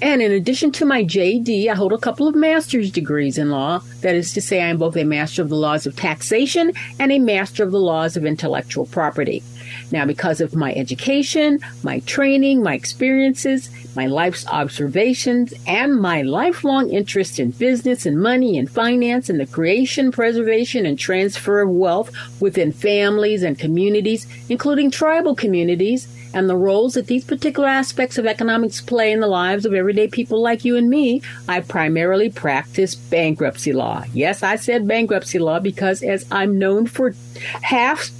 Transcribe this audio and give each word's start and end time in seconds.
And 0.00 0.22
in 0.22 0.30
addition 0.30 0.70
to 0.72 0.86
my 0.86 1.02
JD, 1.02 1.68
I 1.68 1.74
hold 1.74 1.92
a 1.92 1.98
couple 1.98 2.28
of 2.28 2.36
master's 2.36 2.90
degrees 2.90 3.36
in 3.36 3.50
law. 3.50 3.80
That 4.02 4.14
is 4.14 4.32
to 4.34 4.40
say, 4.40 4.62
I 4.62 4.66
am 4.66 4.78
both 4.78 4.96
a 4.96 5.02
master 5.02 5.42
of 5.42 5.48
the 5.48 5.56
laws 5.56 5.86
of 5.86 5.96
taxation 5.96 6.72
and 7.00 7.10
a 7.10 7.18
master 7.18 7.64
of 7.64 7.72
the 7.72 7.80
laws 7.80 8.16
of 8.16 8.24
intellectual 8.24 8.86
property. 8.86 9.42
Now, 9.90 10.06
because 10.06 10.40
of 10.40 10.54
my 10.54 10.72
education, 10.74 11.58
my 11.82 11.98
training, 12.00 12.62
my 12.62 12.74
experiences, 12.74 13.70
my 13.98 14.06
life's 14.06 14.46
observations, 14.46 15.52
and 15.66 16.00
my 16.00 16.22
lifelong 16.22 16.88
interest 16.88 17.40
in 17.40 17.50
business 17.50 18.06
and 18.06 18.16
money 18.16 18.56
and 18.56 18.70
finance 18.70 19.28
and 19.28 19.40
the 19.40 19.46
creation, 19.46 20.12
preservation, 20.12 20.86
and 20.86 20.96
transfer 20.96 21.62
of 21.62 21.68
wealth 21.68 22.12
within 22.40 22.70
families 22.70 23.42
and 23.42 23.58
communities, 23.58 24.28
including 24.48 24.88
tribal 24.88 25.34
communities, 25.34 26.06
and 26.32 26.48
the 26.48 26.54
roles 26.54 26.94
that 26.94 27.08
these 27.08 27.24
particular 27.24 27.68
aspects 27.68 28.18
of 28.18 28.26
economics 28.26 28.80
play 28.80 29.10
in 29.10 29.18
the 29.18 29.26
lives 29.26 29.66
of 29.66 29.74
everyday 29.74 30.06
people 30.06 30.40
like 30.40 30.64
you 30.64 30.76
and 30.76 30.88
me, 30.88 31.20
I 31.48 31.58
primarily 31.58 32.30
practice 32.30 32.94
bankruptcy 32.94 33.72
law. 33.72 34.04
Yes, 34.12 34.44
I 34.44 34.54
said 34.54 34.86
bankruptcy 34.86 35.40
law 35.40 35.58
because 35.58 36.04
as 36.04 36.24
I'm 36.30 36.56
known 36.56 36.86
for 36.86 37.16
half 37.62 38.10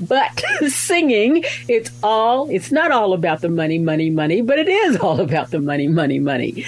but 0.00 0.42
singing, 0.68 1.44
it's 1.68 1.90
all, 2.02 2.48
it's 2.50 2.72
not 2.72 2.90
all 2.90 3.12
about 3.12 3.40
the 3.40 3.48
money, 3.48 3.78
money, 3.78 4.10
money, 4.10 4.40
but 4.40 4.58
it 4.58 4.68
is 4.68 4.96
all 4.96 5.20
about 5.20 5.50
the 5.50 5.60
money, 5.60 5.88
money, 5.88 6.18
money. 6.18 6.64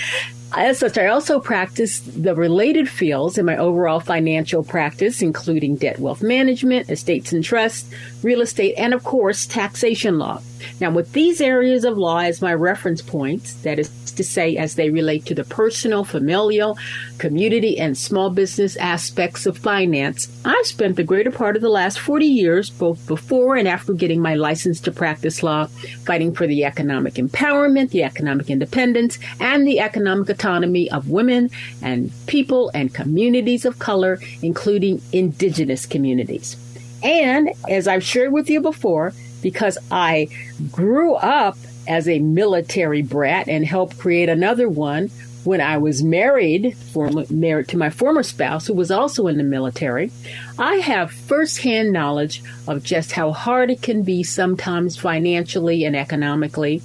As 0.56 0.78
such, 0.78 0.98
I 0.98 1.06
also 1.06 1.38
practice 1.38 2.00
the 2.00 2.34
related 2.34 2.88
fields 2.88 3.38
in 3.38 3.46
my 3.46 3.56
overall 3.56 4.00
financial 4.00 4.64
practice, 4.64 5.22
including 5.22 5.76
debt 5.76 6.00
wealth 6.00 6.22
management, 6.22 6.90
estates 6.90 7.32
and 7.32 7.44
trusts, 7.44 7.88
real 8.22 8.40
estate, 8.40 8.74
and 8.76 8.94
of 8.94 9.04
course, 9.04 9.46
taxation 9.46 10.18
law. 10.18 10.40
Now, 10.80 10.90
with 10.90 11.12
these 11.12 11.40
areas 11.40 11.84
of 11.84 11.96
law 11.96 12.18
as 12.18 12.42
my 12.42 12.54
reference 12.54 13.02
points, 13.02 13.54
that 13.62 13.78
is 13.78 13.90
to 14.12 14.24
say, 14.24 14.56
as 14.56 14.74
they 14.74 14.90
relate 14.90 15.24
to 15.26 15.34
the 15.34 15.44
personal, 15.44 16.04
familial, 16.04 16.76
community, 17.18 17.78
and 17.78 17.96
small 17.96 18.28
business 18.28 18.76
aspects 18.76 19.46
of 19.46 19.56
finance, 19.56 20.28
I've 20.44 20.66
spent 20.66 20.96
the 20.96 21.04
greater 21.04 21.30
part 21.30 21.56
of 21.56 21.62
the 21.62 21.70
last 21.70 21.98
40 21.98 22.26
years, 22.26 22.68
both 22.68 23.06
before 23.06 23.56
and 23.56 23.66
after 23.66 23.94
getting 23.94 24.20
my 24.20 24.34
license 24.34 24.80
to 24.80 24.92
practice 24.92 25.42
law, 25.42 25.66
fighting 26.04 26.34
for 26.34 26.46
the 26.46 26.64
economic 26.64 27.14
empowerment, 27.14 27.90
the 27.90 28.02
economic 28.02 28.50
independence, 28.50 29.18
and 29.38 29.66
the 29.66 29.80
economic 29.80 30.28
autonomy 30.28 30.90
of 30.90 31.08
women 31.08 31.50
and 31.80 32.12
people 32.26 32.70
and 32.74 32.92
communities 32.92 33.64
of 33.64 33.78
color, 33.78 34.18
including 34.42 35.00
indigenous 35.12 35.86
communities. 35.86 36.56
And 37.02 37.50
as 37.68 37.88
I've 37.88 38.04
shared 38.04 38.32
with 38.32 38.50
you 38.50 38.60
before, 38.60 39.12
because 39.42 39.78
I 39.90 40.28
grew 40.70 41.14
up 41.14 41.56
as 41.88 42.08
a 42.08 42.18
military 42.18 43.02
brat 43.02 43.48
and 43.48 43.64
helped 43.64 43.98
create 43.98 44.28
another 44.28 44.68
one 44.68 45.10
when 45.44 45.60
I 45.60 45.78
was 45.78 46.02
married, 46.02 46.76
married 47.30 47.68
to 47.68 47.78
my 47.78 47.90
former 47.90 48.22
spouse, 48.22 48.66
who 48.66 48.74
was 48.74 48.90
also 48.90 49.26
in 49.26 49.38
the 49.38 49.42
military, 49.42 50.12
I 50.58 50.76
have 50.76 51.12
firsthand 51.12 51.92
knowledge 51.92 52.42
of 52.68 52.84
just 52.84 53.12
how 53.12 53.32
hard 53.32 53.70
it 53.70 53.80
can 53.80 54.02
be 54.02 54.22
sometimes 54.22 54.98
financially 54.98 55.84
and 55.84 55.96
economically 55.96 56.82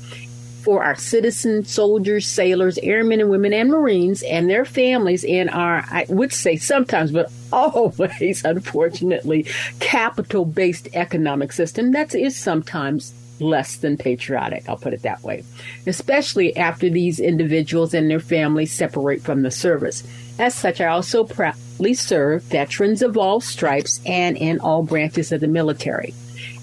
for 0.65 0.83
our 0.83 0.95
citizen 0.95 1.63
soldiers, 1.63 2.25
sailors, 2.25 2.79
airmen 2.79 3.21
and 3.21 3.29
women, 3.29 3.53
and 3.53 3.69
Marines 3.69 4.23
and 4.23 4.49
their 4.49 4.65
families 4.65 5.23
in 5.23 5.47
our, 5.47 5.85
I 5.91 6.07
would 6.09 6.33
say 6.33 6.57
sometimes, 6.57 7.11
but 7.11 7.31
always, 7.53 8.43
unfortunately, 8.43 9.45
capital 9.79 10.43
based 10.43 10.89
economic 10.93 11.53
system 11.53 11.91
that 11.91 12.15
is 12.15 12.35
sometimes 12.35 13.13
less 13.39 13.77
than 13.77 13.95
patriotic, 13.95 14.67
I'll 14.67 14.77
put 14.77 14.93
it 14.93 15.03
that 15.03 15.21
way, 15.21 15.43
especially 15.85 16.57
after 16.57 16.89
these 16.89 17.19
individuals 17.19 17.93
and 17.93 18.09
their 18.09 18.19
families 18.19 18.73
separate 18.73 19.21
from 19.21 19.43
the 19.43 19.51
service. 19.51 20.03
As 20.39 20.55
such, 20.55 20.81
I 20.81 20.87
also 20.87 21.25
proudly 21.25 21.93
serve 21.93 22.41
veterans 22.43 23.03
of 23.03 23.17
all 23.17 23.39
stripes 23.39 24.01
and 24.03 24.35
in 24.35 24.59
all 24.61 24.81
branches 24.81 25.31
of 25.31 25.41
the 25.41 25.47
military. 25.47 26.15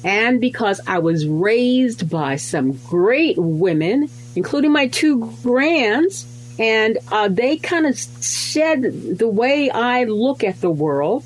And 0.04 0.40
because 0.40 0.80
I 0.86 0.98
was 0.98 1.26
raised 1.26 2.10
by 2.10 2.36
some 2.36 2.72
great 2.72 3.36
women, 3.38 4.08
including 4.34 4.72
my 4.72 4.88
two 4.88 5.32
grands, 5.42 6.26
and 6.58 6.98
uh, 7.10 7.28
they 7.28 7.56
kind 7.56 7.86
of 7.86 7.98
shed 8.20 8.82
the 9.18 9.28
way 9.28 9.70
I 9.70 10.04
look 10.04 10.44
at 10.44 10.60
the 10.60 10.70
world. 10.70 11.24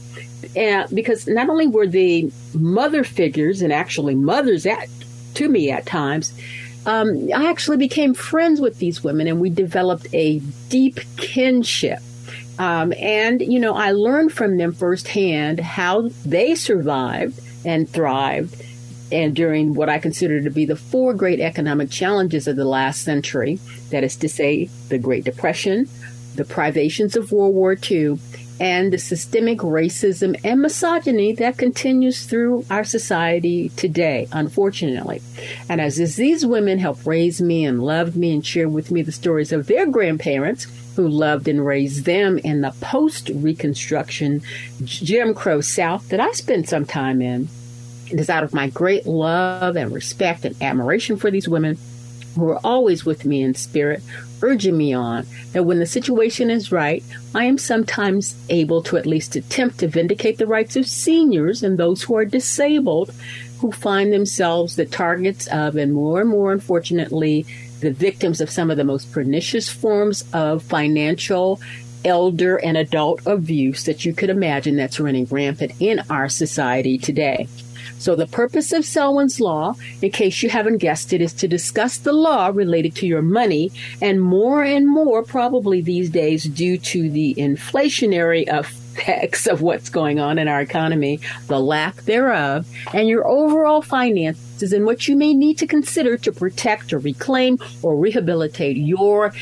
Uh, 0.57 0.87
because 0.95 1.27
not 1.27 1.51
only 1.51 1.67
were 1.67 1.87
they 1.87 2.31
mother 2.55 3.05
figures 3.05 3.63
and 3.63 3.73
actually 3.73 4.15
mothers 4.15 4.65
at 4.65 4.89
to 5.35 5.49
me 5.49 5.71
at 5.71 5.85
times, 5.85 6.33
um, 6.87 7.29
I 7.35 7.51
actually 7.51 7.79
became 7.79 8.15
friends 8.15 8.61
with 8.61 8.79
these 8.79 9.03
women 9.03 9.27
and 9.27 9.41
we 9.41 9.51
developed 9.51 10.07
a 10.13 10.39
deep 10.69 11.01
kinship. 11.17 11.99
Um, 12.59 12.95
and, 12.99 13.43
you 13.43 13.59
know, 13.59 13.75
I 13.75 13.91
learned 13.91 14.33
from 14.33 14.57
them 14.57 14.73
firsthand 14.73 15.61
how 15.61 16.09
they 16.25 16.55
survived 16.55 17.41
and 17.67 17.89
thrived 17.89 18.63
and 19.13 19.37
during 19.37 19.75
what 19.75 19.89
I 19.89 19.99
consider 19.99 20.43
to 20.43 20.51
be 20.51 20.65
the 20.65 20.77
four 20.77 21.15
great 21.15 21.41
economic 21.41 21.91
challenges 21.91 22.49
of 22.49 22.57
the 22.57 22.65
last 22.65 23.03
century 23.03 23.61
that 23.91 24.03
is 24.03 24.17
to 24.17 24.29
say, 24.29 24.69
the 24.89 24.99
Great 24.99 25.25
Depression, 25.25 25.89
the 26.35 26.45
privations 26.45 27.15
of 27.15 27.31
World 27.31 27.55
War 27.55 27.77
II, 27.91 28.19
and 28.59 28.93
the 28.93 28.99
systemic 28.99 29.59
racism 29.59 30.39
and 30.45 30.63
misogyny 30.63 31.33
that 31.35 31.59
continues 31.59 32.25
through 32.25 32.65
our 32.71 32.85
society 32.85 33.69
today, 33.71 34.29
unfortunately. 34.33 35.21
And 35.69 35.81
as, 35.81 35.97
these 36.17 36.47
women 36.47 36.79
helped 36.79 37.07
raise 37.07 37.41
me 37.41 37.65
and 37.65 37.83
loved 37.83 38.17
me 38.17 38.33
and 38.33 38.45
shared 38.45 38.73
with 38.73 38.91
me 38.91 39.03
the 39.03 39.13
stories 39.13 39.53
of 39.53 39.67
their 39.67 39.87
grandparents 39.87 40.67
who 40.97 41.07
loved 41.09 41.47
and 41.47 41.65
raised 41.65 42.05
them 42.05 42.39
in 42.39 42.63
the 42.63 42.75
post 42.81 43.31
Reconstruction 43.35 44.41
Jim 44.85 45.35
Crow 45.35 45.61
South 45.61 46.09
that 46.09 46.21
I 46.21 46.33
spent 46.33 46.69
some 46.69 46.87
time 46.87 47.21
in, 47.21 47.49
it 48.11 48.19
is 48.19 48.31
out 48.31 48.45
of 48.45 48.55
my 48.55 48.69
great 48.69 49.07
love 49.07 49.77
and 49.77 49.93
respect 49.93 50.45
and 50.45 50.61
admiration 50.63 51.17
for 51.17 51.31
these 51.31 51.49
women 51.49 51.77
who 52.37 52.49
are 52.49 52.61
always 52.65 53.05
with 53.05 53.25
me 53.25 53.43
in 53.43 53.55
spirit, 53.55 54.03
urging 54.43 54.77
me 54.77 54.93
on 54.93 55.27
that 55.53 55.65
when 55.65 55.79
the 55.79 55.87
situation 55.87 56.51
is 56.51 56.73
right, 56.73 57.03
I 57.35 57.45
am 57.45 57.59
sometimes 57.59 58.37
able 58.49 58.83
to 58.85 58.97
at 58.97 59.07
least 59.07 59.37
attempt 59.37 59.79
to 59.79 59.89
vindicate 59.89 60.39
the 60.39 60.47
rights 60.47 60.77
of 60.77 60.87
seniors 60.87 61.63
and 61.63 61.79
those 61.79 62.03
who 62.03 62.17
are 62.17 62.25
disabled 62.25 63.11
who 63.59 63.73
find 63.73 64.13
themselves 64.13 64.77
the 64.77 64.85
targets 64.85 65.47
of, 65.49 65.77
and 65.77 65.93
more 65.95 66.21
and 66.21 66.29
more, 66.29 66.53
unfortunately, 66.53 67.47
the 67.81 67.91
victims 67.91 68.41
of 68.41 68.51
some 68.51 68.71
of 68.71 68.77
the 68.77 68.85
most 68.85 69.13
pernicious 69.13 69.69
forms 69.69 70.25
of 70.33 70.63
financial, 70.63 71.61
elder, 72.05 72.57
and 72.57 72.77
adult 72.77 73.27
abuse 73.27 73.85
that 73.85 74.05
you 74.05 74.13
could 74.13 74.31
imagine 74.31 74.77
that's 74.77 75.01
running 75.01 75.27
rampant 75.27 75.73
in 75.81 76.01
our 76.11 76.29
society 76.29 76.99
today. 76.99 77.49
So, 77.99 78.15
the 78.15 78.27
purpose 78.27 78.73
of 78.73 78.85
Selwyn's 78.85 79.41
Law, 79.41 79.75
in 80.03 80.11
case 80.11 80.43
you 80.43 80.51
haven't 80.51 80.79
guessed 80.79 81.13
it, 81.13 81.21
is 81.21 81.33
to 81.35 81.49
discuss 81.49 81.97
the 81.97 82.13
law 82.13 82.51
related 82.53 82.95
to 82.97 83.07
your 83.07 83.23
money, 83.23 83.73
and 84.01 84.21
more 84.21 84.63
and 84.63 84.87
more, 84.87 85.23
probably 85.23 85.81
these 85.81 86.11
days, 86.11 86.45
due 86.45 86.79
to 86.79 87.11
the 87.11 87.35
inflationary 87.37 88.45
effects 88.49 89.47
of 89.47 89.63
what's 89.63 89.89
going 89.89 90.21
on 90.21 90.39
in 90.39 90.49
our 90.49 90.61
economy, 90.61 91.21
the 91.47 91.61
lack 91.61 92.03
thereof, 92.03 92.67
and 92.93 93.09
your 93.09 93.27
overall 93.27 93.83
finances, 93.83 94.73
and 94.73 94.85
what 94.85 95.09
you 95.09 95.17
may 95.17 95.35
need 95.35 95.59
to 95.59 95.67
consider 95.67 96.17
to 96.19 96.33
protect 96.33 96.93
or 96.93 96.99
reclaim 96.99 97.59
or 97.83 97.97
rehabilitate 97.97 98.77
your 98.77 99.33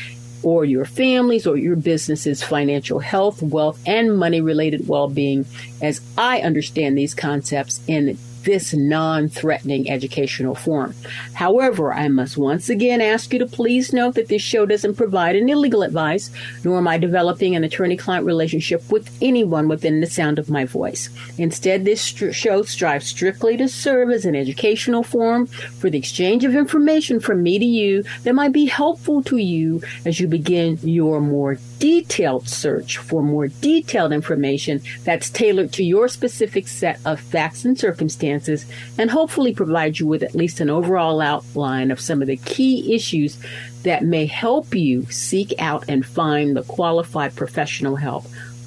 or 0.43 0.63
your 0.63 0.85
family's 0.85 1.47
or 1.47 1.57
your 1.57 1.75
business's 1.75 2.43
financial 2.43 2.99
health, 2.99 3.41
wealth, 3.41 3.81
and 3.87 4.15
money 4.17 4.41
related 4.41 4.87
well 4.87 5.09
being, 5.09 5.45
as 5.81 6.01
I 6.17 6.41
understand 6.41 6.95
these 6.95 7.15
concepts 7.15 7.81
in 7.87 8.17
this 8.45 8.73
non 8.73 9.27
threatening 9.27 9.89
educational 9.89 10.55
form. 10.55 10.95
However, 11.33 11.93
I 11.93 12.07
must 12.07 12.37
once 12.37 12.69
again 12.69 13.01
ask 13.01 13.33
you 13.33 13.39
to 13.39 13.45
please 13.45 13.91
note 13.91 14.15
that 14.15 14.29
this 14.29 14.41
show 14.41 14.65
doesn't 14.65 14.95
provide 14.95 15.35
any 15.35 15.53
legal 15.55 15.83
advice, 15.83 16.31
nor 16.63 16.77
am 16.77 16.87
I 16.87 16.97
developing 16.97 17.55
an 17.55 17.63
attorney 17.63 17.97
client 17.97 18.25
relationship 18.25 18.89
with 18.91 19.15
anyone 19.21 19.67
within 19.67 19.99
the 19.99 20.07
sound 20.07 20.39
of 20.39 20.49
my 20.49 20.65
voice. 20.65 21.09
Instead, 21.37 21.83
this 21.85 22.01
st- 22.01 22.33
show 22.33 22.63
strives 22.63 23.07
strictly 23.07 23.57
to 23.57 23.67
serve 23.67 24.09
as 24.09 24.25
an 24.25 24.35
educational 24.35 25.03
forum 25.03 25.47
for 25.47 25.89
the 25.89 25.97
exchange 25.97 26.43
of 26.43 26.55
information 26.55 27.19
from 27.19 27.43
me 27.43 27.59
to 27.59 27.65
you 27.65 28.03
that 28.23 28.35
might 28.35 28.53
be 28.53 28.65
helpful 28.65 29.21
to 29.23 29.37
you 29.37 29.81
as 30.05 30.19
you 30.19 30.27
begin 30.27 30.79
your 30.83 31.19
more 31.19 31.55
detailed 31.79 32.47
search 32.47 32.97
for 32.97 33.21
more 33.21 33.47
detailed 33.47 34.11
information 34.11 34.81
that's 35.03 35.29
tailored 35.29 35.71
to 35.73 35.83
your 35.83 36.07
specific 36.07 36.67
set 36.67 36.99
of 37.05 37.19
facts 37.19 37.65
and 37.65 37.77
circumstances 37.77 38.65
and 38.97 39.09
hopefully 39.09 39.53
provide 39.53 39.99
you 39.99 40.07
with 40.07 40.23
at 40.23 40.35
least 40.35 40.59
an 40.59 40.69
overall 40.69 41.21
outline 41.21 41.91
of 41.91 41.99
some 41.99 42.21
of 42.21 42.27
the 42.27 42.37
key 42.37 42.93
issues 42.93 43.37
that 43.83 44.03
may 44.03 44.25
help 44.25 44.73
you 44.73 45.05
seek 45.07 45.53
out 45.59 45.85
and 45.87 46.05
find 46.05 46.55
the 46.55 46.63
qualified 46.63 47.35
professional 47.35 47.95
help 47.95 48.25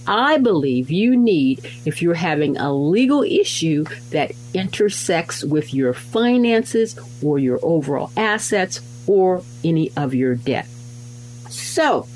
I 0.08 0.38
believe 0.38 0.90
you 0.90 1.14
need 1.18 1.70
if 1.84 2.00
you're 2.00 2.14
having 2.14 2.56
a 2.56 2.72
legal 2.72 3.22
issue 3.22 3.84
that 4.08 4.32
intersects 4.54 5.44
with 5.44 5.74
your 5.74 5.92
finances 5.92 6.98
or 7.22 7.38
your 7.38 7.58
overall 7.62 8.10
assets 8.16 8.80
or 9.06 9.42
any 9.62 9.92
of 9.98 10.14
your 10.14 10.34
debt. 10.34 10.66
So, 11.50 12.06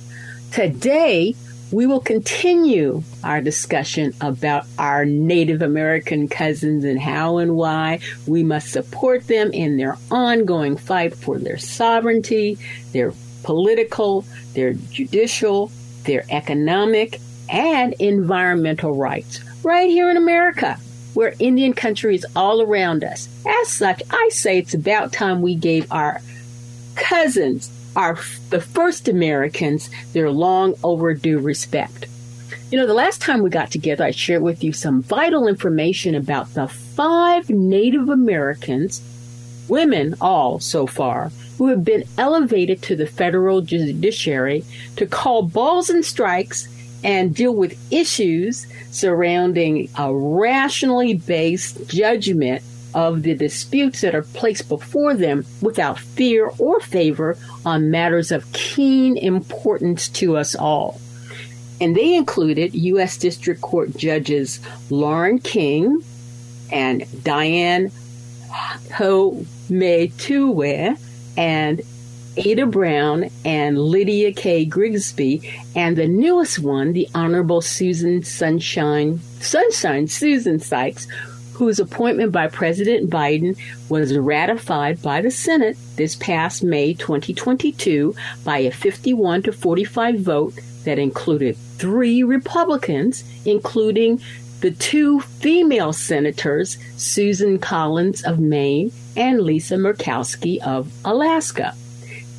Today, 0.53 1.35
we 1.71 1.87
will 1.87 2.01
continue 2.01 3.03
our 3.25 3.41
discussion 3.41 4.13
about 4.21 4.67
our 4.77 5.07
Native 5.07 5.63
American 5.63 6.29
cousins 6.29 6.85
and 6.85 7.01
how 7.01 7.39
and 7.39 7.57
why 7.57 8.01
we 8.27 8.43
must 8.43 8.71
support 8.71 9.27
them 9.29 9.51
in 9.55 9.79
their 9.79 9.97
ongoing 10.11 10.77
fight 10.77 11.15
for 11.17 11.39
their 11.39 11.57
sovereignty, 11.57 12.59
their 12.93 13.15
political, 13.45 14.27
their 14.53 14.75
judicial, 14.75 15.73
their 16.05 16.27
economic, 16.29 17.19
and 17.49 17.95
environmental 17.95 18.95
rights 18.95 19.41
right 19.65 19.89
here 19.89 20.11
in 20.11 20.19
America, 20.19 20.79
where 21.15 21.35
Indian 21.39 21.73
country 21.73 22.15
is 22.15 22.27
all 22.37 22.61
around 22.61 23.05
us. 23.05 23.27
As 23.47 23.69
such, 23.69 24.03
I 24.11 24.29
say 24.31 24.59
it's 24.59 24.75
about 24.75 25.15
time 25.15 25.41
we 25.41 25.55
gave 25.55 25.91
our 25.91 26.21
cousins 26.95 27.71
are 27.95 28.19
the 28.51 28.61
first 28.61 29.09
Americans 29.09 29.91
their 30.13 30.31
long 30.31 30.75
overdue 30.83 31.39
respect. 31.39 32.07
You 32.71 32.79
know, 32.79 32.87
the 32.87 32.95
last 32.95 33.21
time 33.21 33.43
we 33.43 33.51
got 33.51 33.71
together, 33.71 34.05
I 34.05 34.13
shared 34.13 34.43
with 34.43 34.65
you 34.65 34.73
some 34.73 35.03
vital 35.03 35.47
information 35.47 36.15
about 36.15 36.55
the 36.55 36.69
five 36.69 37.51
Native 37.51 38.09
Americans, 38.09 39.03
women 39.69 40.15
all 40.21 40.59
so 40.59 40.87
far, 40.87 41.31
who 41.59 41.69
have 41.69 41.85
been 41.85 42.05
elevated 42.17 42.81
to 42.83 42.97
the 42.97 43.07
federal 43.07 43.61
judiciary 43.61 44.65
to 44.97 45.07
call 45.07 45.43
balls 45.43 45.91
and 45.91 46.05
strikes 46.05 46.67
and 47.05 47.35
deal 47.35 47.55
with 47.55 47.93
issues 47.93 48.67
surrounding 48.91 49.89
a 49.99 50.15
rationally 50.15 51.15
based 51.15 51.89
judgment 51.89 52.63
of 52.95 53.23
the 53.23 53.35
disputes 53.35 54.01
that 54.03 54.15
are 54.15 54.23
placed 54.23 54.69
before 54.69 55.15
them 55.15 55.45
without 55.61 55.99
fear 55.99 56.51
or 56.59 56.81
favor 56.81 57.37
on 57.65 57.91
matters 57.91 58.33
of 58.33 58.51
keen 58.53 59.17
importance 59.17 60.09
to 60.09 60.37
us 60.37 60.55
all. 60.55 61.01
And 61.81 61.97
they 61.97 62.15
included 62.15 62.75
U.S. 62.75 63.17
District 63.17 63.61
Court 63.61 63.97
judges 63.97 64.61
Lauren 64.91 65.39
King 65.39 66.03
and 66.71 67.05
Diane 67.25 67.91
Ho 68.95 69.45
May 69.69 70.09
Tuwe 70.09 70.97
and 71.37 71.81
Ada 72.37 72.67
Brown 72.67 73.29
and 73.45 73.79
Lydia 73.79 74.33
K. 74.33 74.65
Griggsby, 74.65 75.51
and 75.77 75.97
the 75.97 76.09
newest 76.09 76.59
one, 76.59 76.95
the 76.95 77.09
Honorable 77.15 77.61
Susan 77.61 78.23
Sunshine, 78.23 79.21
Sunshine 79.41 80.09
Susan 80.09 80.59
Sykes, 80.59 81.07
whose 81.55 81.79
appointment 81.79 82.33
by 82.33 82.49
President 82.49 83.11
Biden 83.11 83.57
was 83.89 84.17
ratified 84.17 85.01
by 85.03 85.21
the 85.21 85.31
Senate 85.31 85.77
this 85.97 86.17
past 86.17 86.63
May 86.63 86.95
2022 86.95 88.15
by 88.45 88.59
a 88.59 88.71
51 88.71 89.43
to 89.45 89.53
45 89.53 90.21
vote 90.21 90.55
that 90.85 90.99
included 90.99 91.57
three 91.57 92.23
Republicans, 92.23 93.25
including 93.45 94.21
the 94.61 94.71
two 94.71 95.21
female 95.21 95.93
senators, 95.93 96.79
Susan 96.97 97.59
Collins 97.59 98.23
of 98.23 98.39
Maine 98.39 98.93
and 99.17 99.41
Lisa 99.41 99.75
Murkowski 99.75 100.59
of 100.61 100.93
Alaska. 101.05 101.75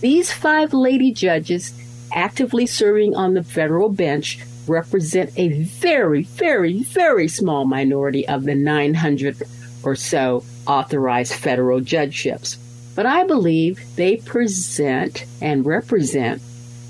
These 0.01 0.31
five 0.31 0.73
lady 0.73 1.11
judges 1.11 1.73
actively 2.13 2.65
serving 2.65 3.15
on 3.15 3.33
the 3.33 3.43
federal 3.43 3.89
bench 3.89 4.39
represent 4.67 5.31
a 5.37 5.49
very, 5.63 6.23
very, 6.23 6.83
very 6.83 7.27
small 7.27 7.65
minority 7.65 8.27
of 8.27 8.43
the 8.43 8.55
900 8.55 9.41
or 9.83 9.95
so 9.95 10.43
authorized 10.65 11.33
federal 11.33 11.81
judgeships. 11.81 12.57
But 12.95 13.05
I 13.05 13.23
believe 13.25 13.83
they 13.95 14.17
present 14.17 15.25
and 15.41 15.65
represent, 15.65 16.41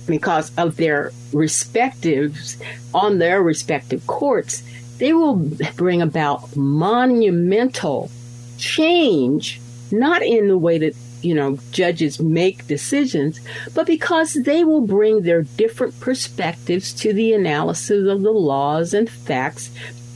because 0.05 0.51
of 0.57 0.75
their 0.75 1.11
respectives 1.31 2.57
on 2.93 3.19
their 3.19 3.41
respective 3.41 4.05
courts, 4.05 4.63
they 4.97 5.13
will 5.13 5.35
bring 5.75 6.01
about 6.01 6.55
monumental 6.55 8.11
change, 8.57 9.61
not 9.91 10.21
in 10.21 10.47
the 10.49 10.57
way 10.57 10.77
that 10.77 10.95
you 11.23 11.33
know, 11.33 11.57
judges 11.71 12.19
make 12.19 12.67
decisions, 12.67 13.39
but 13.73 13.87
because 13.87 14.33
they 14.33 14.63
will 14.63 14.81
bring 14.81 15.21
their 15.21 15.43
different 15.43 15.99
perspectives 15.99 16.93
to 16.93 17.13
the 17.13 17.33
analysis 17.33 18.07
of 18.07 18.21
the 18.21 18.31
laws 18.31 18.93
and 18.93 19.09
facts 19.09 19.71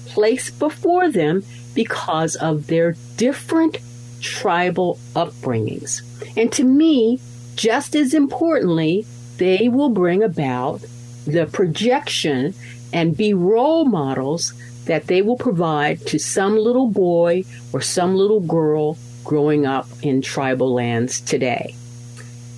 placed 0.08 0.60
before 0.60 1.10
them 1.10 1.44
because 1.74 2.36
of 2.36 2.68
their 2.68 2.96
different 3.18 3.78
tribal 4.20 5.00
upbringings. 5.16 6.02
And 6.36 6.52
to 6.54 6.64
me, 6.64 7.20
just 7.56 7.96
as 7.96 8.14
importantly, 8.14 9.06
they 9.38 9.70
will 9.70 9.90
bring 9.90 10.24
about 10.24 10.82
the 11.26 11.46
projection 11.46 12.54
and 12.94 13.18
be 13.18 13.34
role 13.34 13.86
models 13.86 14.54
that 14.86 15.08
they 15.08 15.22
will 15.22 15.38
provide 15.38 16.00
to 16.08 16.18
some 16.18 16.58
little 16.58 16.88
boy 16.88 17.44
or 17.74 17.82
some 17.82 18.16
little 18.16 18.40
girl 18.40 18.98
growing 19.28 19.66
up 19.66 19.86
in 20.02 20.22
tribal 20.22 20.74
lands 20.74 21.20
today. 21.20 21.76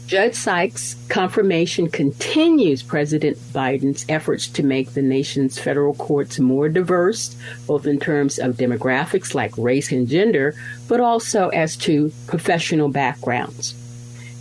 Judge 0.05 0.35
Sykes' 0.35 0.95
confirmation 1.09 1.89
continues 1.89 2.83
President 2.83 3.37
Biden's 3.51 4.05
efforts 4.07 4.47
to 4.49 4.61
make 4.61 4.93
the 4.93 5.01
nation's 5.01 5.57
federal 5.57 5.95
courts 5.95 6.37
more 6.37 6.69
diverse, 6.69 7.35
both 7.65 7.87
in 7.87 7.99
terms 7.99 8.37
of 8.37 8.57
demographics 8.57 9.33
like 9.33 9.51
race 9.57 9.91
and 9.91 10.07
gender, 10.07 10.53
but 10.87 10.99
also 10.99 11.49
as 11.49 11.75
to 11.77 12.11
professional 12.27 12.89
backgrounds. 12.89 13.73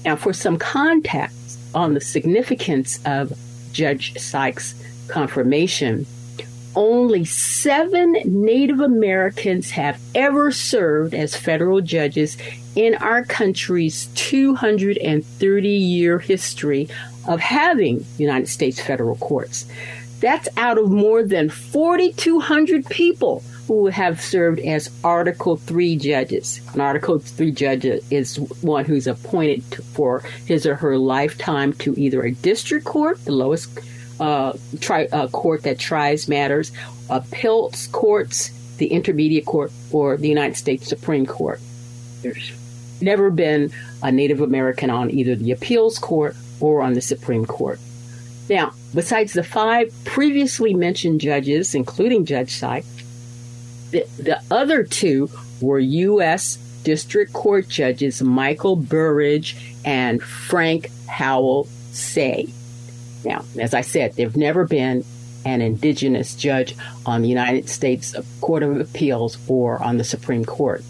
Now, 0.04 0.16
for 0.16 0.34
some 0.34 0.58
context 0.58 1.58
on 1.74 1.94
the 1.94 2.00
significance 2.00 2.98
of 3.06 3.32
Judge 3.72 4.18
Sykes' 4.18 4.74
confirmation, 5.08 6.04
only 6.78 7.24
seven 7.24 8.12
Native 8.24 8.78
Americans 8.78 9.70
have 9.70 10.00
ever 10.14 10.52
served 10.52 11.12
as 11.12 11.34
federal 11.34 11.80
judges 11.80 12.36
in 12.76 12.94
our 12.94 13.24
country's 13.24 14.06
230 14.14 15.68
year 15.68 16.20
history 16.20 16.88
of 17.26 17.40
having 17.40 18.06
United 18.16 18.46
States 18.46 18.80
federal 18.80 19.16
courts. 19.16 19.66
That's 20.20 20.48
out 20.56 20.78
of 20.78 20.88
more 20.88 21.24
than 21.24 21.50
4,200 21.50 22.86
people 22.86 23.42
who 23.66 23.86
have 23.88 24.20
served 24.20 24.60
as 24.60 24.88
Article 25.02 25.56
3 25.56 25.96
judges. 25.96 26.60
An 26.74 26.80
Article 26.80 27.18
3 27.18 27.50
judge 27.50 27.86
is 28.10 28.36
one 28.62 28.84
who's 28.84 29.08
appointed 29.08 29.64
for 29.64 30.20
his 30.46 30.64
or 30.64 30.76
her 30.76 30.96
lifetime 30.96 31.72
to 31.74 31.92
either 31.98 32.22
a 32.22 32.30
district 32.30 32.86
court, 32.86 33.24
the 33.24 33.32
lowest 33.32 33.80
uh, 34.20 34.56
uh, 34.90 35.28
court 35.28 35.62
that 35.62 35.78
tries 35.78 36.28
matters, 36.28 36.72
appeals 37.08 37.88
courts, 37.88 38.50
the 38.78 38.88
Intermediate 38.88 39.44
Court 39.44 39.72
or 39.92 40.16
the 40.16 40.28
United 40.28 40.56
States 40.56 40.86
Supreme 40.88 41.26
Court. 41.26 41.60
There's 42.22 42.52
never 43.00 43.30
been 43.30 43.70
a 44.02 44.10
Native 44.10 44.40
American 44.40 44.90
on 44.90 45.10
either 45.10 45.34
the 45.34 45.52
appeals 45.52 45.98
court 45.98 46.36
or 46.60 46.82
on 46.82 46.94
the 46.94 47.00
Supreme 47.00 47.44
Court. 47.44 47.80
Now, 48.48 48.72
besides 48.94 49.34
the 49.34 49.44
five 49.44 49.92
previously 50.04 50.74
mentioned 50.74 51.20
judges, 51.20 51.74
including 51.74 52.24
Judge 52.24 52.52
Sykes, 52.52 52.86
the, 53.90 54.06
the 54.18 54.42
other 54.50 54.82
two 54.84 55.30
were 55.60 55.78
U.S. 55.78 56.56
District 56.84 57.32
Court 57.32 57.68
judges 57.68 58.22
Michael 58.22 58.76
Burrage 58.76 59.56
and 59.84 60.22
Frank 60.22 60.90
Howell 61.06 61.64
Seay. 61.92 62.52
Now, 63.24 63.44
as 63.58 63.74
I 63.74 63.80
said, 63.80 64.14
there 64.14 64.26
have 64.26 64.36
never 64.36 64.64
been 64.64 65.04
an 65.44 65.60
indigenous 65.60 66.34
judge 66.34 66.76
on 67.06 67.22
the 67.22 67.28
United 67.28 67.68
States 67.68 68.14
Court 68.40 68.62
of 68.62 68.80
Appeals 68.80 69.38
or 69.48 69.82
on 69.82 69.96
the 69.96 70.04
Supreme 70.04 70.44
Court. 70.44 70.82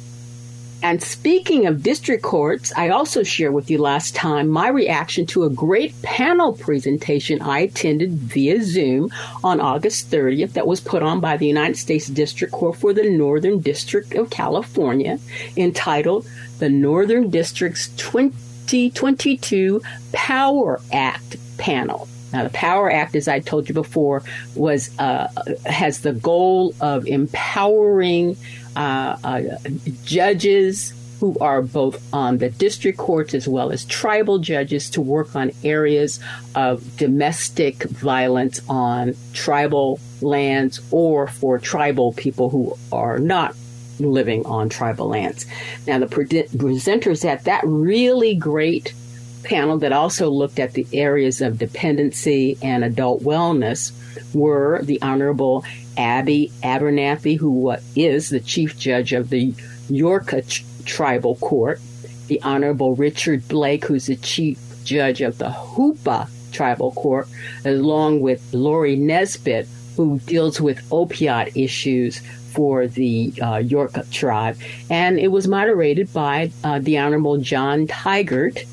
And 0.81 1.03
speaking 1.03 1.67
of 1.67 1.83
district 1.83 2.23
courts, 2.23 2.73
I 2.77 2.91
also 2.91 3.25
shared 3.25 3.53
with 3.53 3.69
you 3.69 3.79
last 3.79 4.15
time 4.15 4.49
my 4.49 4.69
reaction 4.69 5.27
to 5.27 5.43
a 5.43 5.51
great 5.51 6.01
panel 6.03 6.53
presentation 6.53 7.43
I 7.43 7.61
attended 7.61 8.13
via 8.13 8.63
Zoom 8.63 9.11
on 9.43 9.61
August 9.61 10.09
30th 10.11 10.53
that 10.53 10.69
was 10.69 10.81
put 10.81 11.03
on 11.03 11.19
by 11.19 11.37
the 11.37 11.49
United 11.49 11.77
States 11.77 12.07
District 12.07 12.53
Court 12.53 12.77
for 12.77 12.93
the 12.93 13.11
Northern 13.11 13.59
District 13.59 14.15
of 14.15 14.31
California 14.31 15.19
entitled 15.57 16.29
The 16.61 16.69
Northern 16.69 17.29
District's 17.29 17.89
2022 17.97 19.83
Power 20.13 20.81
Act 20.93 21.39
Panel. 21.59 22.09
Now, 22.33 22.45
the 22.45 22.51
Power 22.51 22.91
Act, 22.91 23.17
as 23.17 23.29
I 23.29 23.41
told 23.41 23.69
you 23.69 23.75
before, 23.75 24.23
was 24.55 24.97
uh, 24.99 25.29
has 25.67 26.01
the 26.01 26.13
goal 26.13 26.75
of 26.81 27.07
empowering 27.07 28.37
uh, 28.77 29.17
uh, 29.25 29.43
judges 30.05 30.95
who 31.21 31.37
are 31.41 31.63
both 31.63 32.01
on 32.15 32.39
the 32.39 32.49
district 32.49 32.99
courts 32.99 33.35
as 33.35 33.49
well 33.49 33.73
as 33.73 33.85
tribal 33.85 34.39
judges 34.39 34.91
to 34.91 35.01
work 35.01 35.35
on 35.35 35.51
areas 35.65 36.21
of 36.55 36.97
domestic 36.97 37.83
violence 37.85 38.61
on 38.69 39.17
tribal 39.33 39.99
lands 40.21 40.81
or 40.93 41.27
for 41.27 41.59
tribal 41.59 42.13
people 42.13 42.51
who 42.51 42.79
are 42.93 43.19
not 43.19 43.55
living 43.99 44.47
on 44.47 44.69
tribal 44.69 45.09
lands. 45.09 45.45
Now, 45.87 45.99
the 45.99 46.07
pre- 46.07 46.27
presenters 46.27 47.25
at 47.25 47.45
that 47.45 47.63
really 47.65 48.37
great 48.37 48.93
panel 49.45 49.79
that 49.79 49.93
also 49.93 50.31
looked 50.31 50.59
at 50.59 50.73
the 50.73 50.87
areas 50.93 51.41
of 51.41 51.59
dependency 51.59 52.59
and 52.63 52.85
adult 52.85 53.23
wellness 53.23 53.93
were 54.35 54.81
the 54.83 55.01
Honorable 55.03 55.65
Abby 55.97 56.53
Abinanti, 56.63 57.37
who 57.37 57.75
is 57.97 58.31
the 58.31 58.41
Chief 58.41 58.79
Judge 58.79 59.13
of 59.13 59.31
the 59.31 59.53
Yurok 59.91 60.85
Tribal 60.85 61.37
Court, 61.37 61.81
the 62.29 62.41
Honorable 62.43 62.95
Richard 62.95 63.47
Blake, 63.49 63.85
who's 63.85 64.07
the 64.07 64.17
Chief 64.17 64.59
Judge 64.85 65.21
of 65.21 65.39
the 65.39 65.51
Hoopa 65.51 66.29
Tribal 66.53 66.93
Court, 66.93 67.29
along 67.65 68.21
with 68.21 68.53
Lori 68.53 68.97
Nesbitt, 68.97 69.69
who 69.97 70.19
deals 70.21 70.61
with 70.61 70.89
opioid 70.91 71.57
issues 71.57 72.21
for 72.53 72.87
the 72.87 73.33
uh, 73.43 73.57
Yurok 73.57 74.11
tribe. 74.11 74.57
And 74.89 75.19
it 75.19 75.29
was 75.29 75.47
moderated 75.47 76.13
by 76.13 76.51
uh, 76.65 76.79
the 76.79 76.99
Honorable 76.99 77.39
John 77.39 77.87
Tigar, 77.87 78.67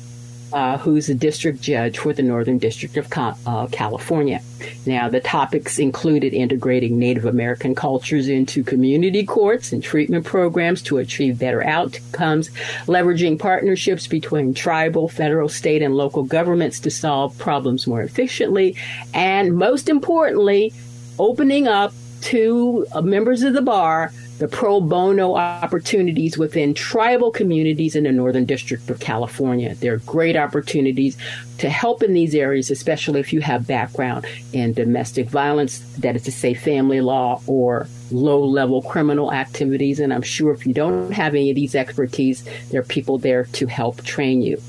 uh, 0.56 0.78
who's 0.78 1.10
a 1.10 1.14
district 1.14 1.60
judge 1.60 1.98
for 1.98 2.14
the 2.14 2.22
Northern 2.22 2.56
District 2.56 2.96
of 2.96 3.06
uh, 3.46 3.66
California. 3.66 4.40
Now, 4.86 5.06
the 5.06 5.20
topics 5.20 5.78
included 5.78 6.32
integrating 6.32 6.98
Native 6.98 7.26
American 7.26 7.74
cultures 7.74 8.26
into 8.26 8.64
community 8.64 9.26
courts 9.26 9.70
and 9.70 9.82
treatment 9.82 10.24
programs 10.24 10.80
to 10.84 10.96
achieve 10.96 11.38
better 11.38 11.62
outcomes, 11.62 12.48
leveraging 12.86 13.38
partnerships 13.38 14.06
between 14.06 14.54
tribal, 14.54 15.08
federal, 15.10 15.50
state, 15.50 15.82
and 15.82 15.94
local 15.94 16.22
governments 16.22 16.80
to 16.80 16.90
solve 16.90 17.36
problems 17.36 17.86
more 17.86 18.00
efficiently, 18.00 18.74
and 19.12 19.54
most 19.54 19.90
importantly, 19.90 20.72
opening 21.18 21.68
up 21.68 21.92
to 22.22 22.86
uh, 22.92 23.02
members 23.02 23.42
of 23.42 23.52
the 23.52 23.60
bar 23.60 24.10
the 24.38 24.48
pro 24.48 24.80
bono 24.80 25.34
opportunities 25.34 26.36
within 26.36 26.74
tribal 26.74 27.30
communities 27.30 27.96
in 27.96 28.04
the 28.04 28.12
Northern 28.12 28.44
District 28.44 28.88
of 28.90 29.00
California. 29.00 29.74
There 29.74 29.94
are 29.94 29.98
great 29.98 30.36
opportunities 30.36 31.16
to 31.58 31.70
help 31.70 32.02
in 32.02 32.12
these 32.12 32.34
areas, 32.34 32.70
especially 32.70 33.20
if 33.20 33.32
you 33.32 33.40
have 33.40 33.66
background 33.66 34.26
in 34.52 34.74
domestic 34.74 35.28
violence, 35.28 35.78
that 35.98 36.16
is 36.16 36.22
to 36.24 36.32
say, 36.32 36.52
family 36.52 37.00
law 37.00 37.40
or 37.46 37.88
low 38.10 38.44
level 38.44 38.82
criminal 38.82 39.32
activities. 39.32 40.00
And 40.00 40.12
I'm 40.12 40.22
sure 40.22 40.52
if 40.52 40.66
you 40.66 40.74
don't 40.74 41.12
have 41.12 41.34
any 41.34 41.50
of 41.50 41.56
these 41.56 41.74
expertise, 41.74 42.44
there 42.70 42.80
are 42.80 42.84
people 42.84 43.18
there 43.18 43.44
to 43.44 43.66
help 43.66 44.02
train 44.04 44.42
you. 44.42 44.60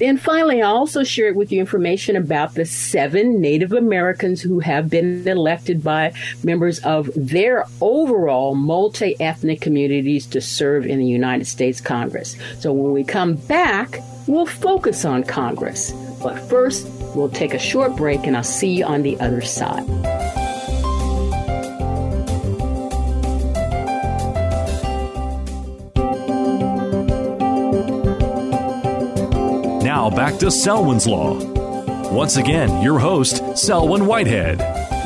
Then 0.00 0.16
finally, 0.16 0.62
I 0.62 0.66
also 0.66 1.04
shared 1.04 1.36
with 1.36 1.52
you 1.52 1.60
information 1.60 2.16
about 2.16 2.54
the 2.54 2.64
seven 2.64 3.38
Native 3.38 3.74
Americans 3.74 4.40
who 4.40 4.58
have 4.60 4.88
been 4.88 5.28
elected 5.28 5.84
by 5.84 6.14
members 6.42 6.78
of 6.78 7.10
their 7.14 7.66
overall 7.82 8.54
multi 8.54 9.14
ethnic 9.20 9.60
communities 9.60 10.26
to 10.28 10.40
serve 10.40 10.86
in 10.86 10.98
the 10.98 11.06
United 11.06 11.44
States 11.44 11.82
Congress. 11.82 12.34
So 12.60 12.72
when 12.72 12.92
we 12.92 13.04
come 13.04 13.34
back, 13.34 14.02
we'll 14.26 14.46
focus 14.46 15.04
on 15.04 15.22
Congress. 15.22 15.92
But 16.22 16.38
first, 16.48 16.88
we'll 17.14 17.28
take 17.28 17.52
a 17.52 17.58
short 17.58 17.94
break 17.94 18.26
and 18.26 18.38
I'll 18.38 18.42
see 18.42 18.72
you 18.72 18.86
on 18.86 19.02
the 19.02 19.20
other 19.20 19.42
side. 19.42 19.86
Back 30.16 30.38
to 30.40 30.50
Selwyn's 30.50 31.06
Law. 31.06 31.38
Once 32.10 32.36
again, 32.36 32.82
your 32.82 32.98
host, 32.98 33.56
Selwyn 33.56 34.06
Whitehead. 34.06 34.58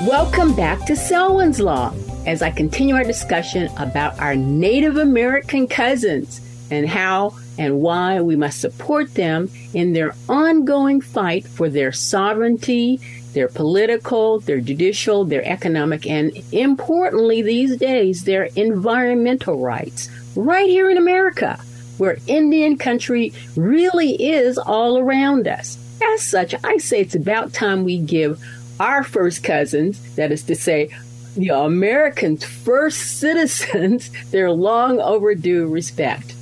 Welcome 0.09 0.57
back 0.57 0.87
to 0.87 0.97
Selwyn's 0.97 1.61
Law 1.61 1.93
as 2.27 2.41
I 2.41 2.51
continue 2.51 2.95
our 2.95 3.05
discussion 3.05 3.69
about 3.77 4.19
our 4.19 4.35
Native 4.35 4.97
American 4.97 5.69
cousins 5.69 6.41
and 6.71 6.89
how 6.89 7.37
and 7.59 7.83
why 7.83 8.23
we 8.23 8.35
must 8.35 8.63
support 8.63 9.13
them 9.15 9.51
in 9.75 9.93
their 9.93 10.15
ongoing 10.27 11.03
fight 11.03 11.47
for 11.47 11.69
their 11.69 11.93
sovereignty, 11.93 12.99
their 13.35 13.49
political, 13.49 14.41
their 14.41 14.61
judicial, 14.61 15.27
their 15.27 15.45
economic, 15.45 16.07
and 16.07 16.33
importantly 16.51 17.43
these 17.43 17.77
days, 17.77 18.25
their 18.25 18.45
environmental 18.57 19.61
rights 19.61 20.09
right 20.35 20.69
here 20.69 20.91
in 20.91 20.97
America 20.97 21.61
where 21.99 22.19
Indian 22.27 22.77
country 22.77 23.33
really 23.57 24.13
is 24.15 24.59
all 24.59 24.99
around 24.99 25.47
us. 25.49 25.79
As 26.03 26.23
such, 26.23 26.55
I 26.65 26.79
say 26.79 27.01
it's 27.01 27.15
about 27.15 27.53
time 27.53 27.85
we 27.85 27.99
give 27.99 28.43
our 28.81 29.03
first 29.03 29.45
cousins, 29.45 30.17
that 30.17 30.33
is 30.33 30.43
to 30.45 30.55
say, 30.55 30.91
the 31.37 31.51
Americans' 31.51 32.45
first 32.45 33.01
citizens, 33.19 34.11
their 34.31 34.51
long 34.51 35.01
overdue 35.01 35.67
respect. 35.67 36.33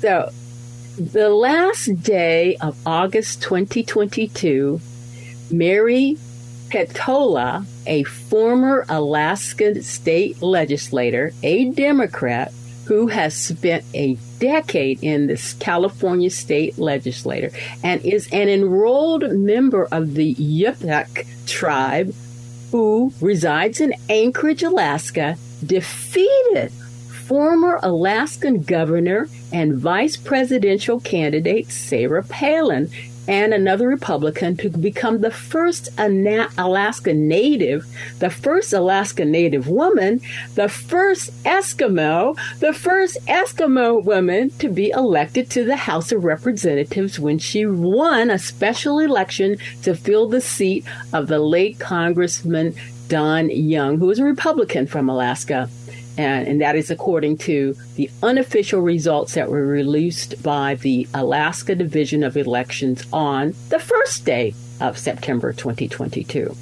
So, 0.00 0.30
the 0.98 1.28
last 1.28 2.02
day 2.02 2.56
of 2.56 2.76
August 2.86 3.42
2022, 3.42 4.80
Mary 5.50 6.16
Peltola, 6.68 7.66
a 7.86 8.04
former 8.04 8.84
Alaska 8.88 9.82
state 9.82 10.40
legislator, 10.40 11.32
a 11.42 11.70
Democrat, 11.70 12.52
who 12.86 13.08
has 13.08 13.34
spent 13.34 13.84
a 13.94 14.16
decade 14.44 15.02
in 15.02 15.26
this 15.26 15.54
California 15.54 16.28
state 16.28 16.78
legislature 16.78 17.50
and 17.82 18.04
is 18.04 18.28
an 18.30 18.50
enrolled 18.50 19.30
member 19.30 19.86
of 19.86 20.12
the 20.14 20.34
Yupik 20.34 21.26
tribe 21.46 22.14
who 22.70 23.10
resides 23.22 23.80
in 23.80 23.94
Anchorage, 24.10 24.62
Alaska, 24.62 25.38
defeated 25.64 26.70
former 27.26 27.80
Alaskan 27.82 28.60
governor 28.60 29.28
and 29.50 29.78
vice 29.78 30.18
presidential 30.18 31.00
candidate 31.00 31.70
Sarah 31.70 32.22
Palin 32.24 32.90
and 33.26 33.54
another 33.54 33.88
Republican 33.88 34.56
to 34.56 34.68
become 34.68 35.20
the 35.20 35.30
first 35.30 35.88
Alaska 35.98 37.14
Native, 37.14 37.86
the 38.18 38.30
first 38.30 38.72
Alaska 38.72 39.24
Native 39.24 39.68
woman, 39.68 40.20
the 40.54 40.68
first 40.68 41.30
Eskimo, 41.44 42.36
the 42.60 42.72
first 42.72 43.18
Eskimo 43.26 44.02
woman 44.02 44.50
to 44.58 44.68
be 44.68 44.90
elected 44.90 45.50
to 45.50 45.64
the 45.64 45.76
House 45.76 46.12
of 46.12 46.24
Representatives 46.24 47.18
when 47.18 47.38
she 47.38 47.66
won 47.66 48.30
a 48.30 48.38
special 48.38 48.98
election 48.98 49.56
to 49.82 49.94
fill 49.94 50.28
the 50.28 50.40
seat 50.40 50.84
of 51.12 51.28
the 51.28 51.38
late 51.38 51.78
Congressman 51.78 52.74
Don 53.08 53.50
Young, 53.50 53.98
who 53.98 54.06
was 54.06 54.18
a 54.18 54.24
Republican 54.24 54.86
from 54.86 55.08
Alaska 55.08 55.68
and, 56.16 56.46
and 56.46 56.60
that 56.60 56.76
is 56.76 56.90
according 56.90 57.38
to 57.38 57.76
the 57.96 58.10
unofficial 58.22 58.80
results 58.80 59.34
that 59.34 59.50
were 59.50 59.66
released 59.66 60.42
by 60.42 60.76
the 60.76 61.08
Alaska 61.14 61.74
Division 61.74 62.22
of 62.22 62.36
Elections 62.36 63.04
on 63.12 63.54
the 63.68 63.78
first 63.78 64.24
day 64.24 64.54
of 64.80 64.98
September 64.98 65.52
2022. 65.52 66.56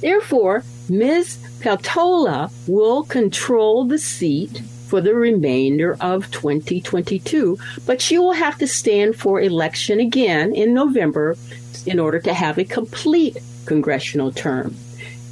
Therefore, 0.00 0.64
Ms. 0.88 1.38
Peltola 1.60 2.52
will 2.66 3.02
control 3.04 3.84
the 3.84 3.98
seat 3.98 4.62
for 4.88 5.00
the 5.00 5.14
remainder 5.14 5.96
of 6.00 6.30
2022, 6.30 7.58
but 7.84 8.00
she 8.00 8.16
will 8.16 8.32
have 8.32 8.56
to 8.58 8.66
stand 8.66 9.16
for 9.16 9.40
election 9.40 10.00
again 10.00 10.54
in 10.54 10.72
November 10.72 11.36
in 11.84 11.98
order 11.98 12.20
to 12.20 12.32
have 12.32 12.58
a 12.58 12.64
complete 12.64 13.36
congressional 13.66 14.32
term. 14.32 14.74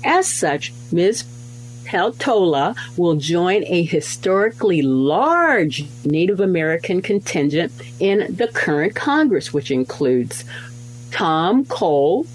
As 0.05 0.27
such, 0.27 0.73
Ms. 0.93 1.25
Peltola 1.87 2.77
will 2.97 3.15
join 3.15 3.65
a 3.67 3.85
historically 3.85 4.83
large 4.83 5.85
Native 6.05 6.41
American 6.41 7.01
contingent 7.01 7.73
in 8.01 8.27
the 8.29 8.49
current 8.49 8.95
Congress, 8.95 9.53
which 9.53 9.71
includes 9.71 10.45
Tom 11.13 11.65
Cole, 11.65 12.27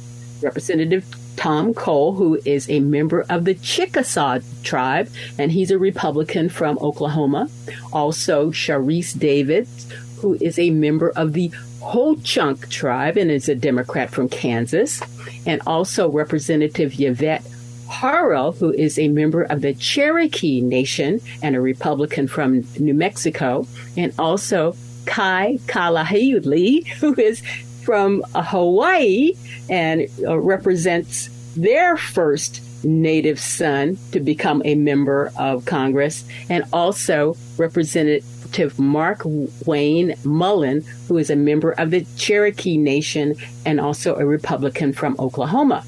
Representative 0.42 1.06
Tom 1.36 1.74
Cole, 1.74 2.14
who 2.14 2.40
is 2.46 2.70
a 2.70 2.80
member 2.80 3.26
of 3.30 3.46
the 3.46 3.56
Chickasaw 3.56 4.40
tribe, 4.64 5.10
and 5.38 5.52
he's 5.52 5.72
a 5.72 5.78
Republican 5.78 6.50
from 6.50 6.78
Oklahoma. 6.80 7.50
Also, 7.92 8.52
Sharice 8.52 9.18
Davids, 9.18 9.92
who 10.20 10.36
is 10.40 10.58
a 10.58 10.70
member 10.70 11.10
of 11.10 11.34
the 11.34 11.52
Ho 11.82 12.16
Chunk 12.24 12.70
tribe 12.70 13.18
and 13.18 13.32
is 13.32 13.50
a 13.50 13.56
Democrat 13.56 14.12
from 14.12 14.30
Kansas. 14.30 15.02
And 15.46 15.62
also 15.66 16.10
Representative 16.10 17.00
Yvette 17.00 17.44
Herrell, 17.92 18.54
who 18.54 18.72
is 18.72 18.98
a 18.98 19.10
member 19.10 19.44
of 19.44 19.62
the 19.62 19.74
Cherokee 19.74 20.62
Nation 20.62 21.22
and 21.44 21.56
a 21.56 21.62
Republican 21.62 22.28
from 22.28 22.64
New 22.80 22.94
Mexico. 22.94 23.68
And 23.98 24.14
also 24.18 24.76
Kai 25.06 25.60
Kahele, 25.68 26.88
who 26.88 27.14
is 27.20 27.42
from 27.84 28.24
Hawaii 28.34 29.34
and 29.70 30.08
uh, 30.26 30.38
represents 30.40 31.30
their 31.56 31.98
first 31.98 32.62
native 32.84 33.40
son 33.40 33.98
to 34.12 34.20
become 34.20 34.62
a 34.66 34.76
member 34.76 35.32
of 35.38 35.66
Congress, 35.66 36.24
and 36.50 36.64
also 36.74 37.36
Representative 37.58 38.80
Mark 38.80 39.22
Wayne 39.66 40.16
Mullen, 40.24 40.84
who 41.08 41.18
is 41.18 41.30
a 41.30 41.36
member 41.36 41.72
of 41.74 41.92
the 41.92 42.06
Cherokee 42.18 42.78
Nation 42.78 43.36
and 43.66 43.80
also 43.80 44.16
a 44.16 44.26
Republican 44.26 44.94
from 44.94 45.16
Oklahoma. 45.20 45.84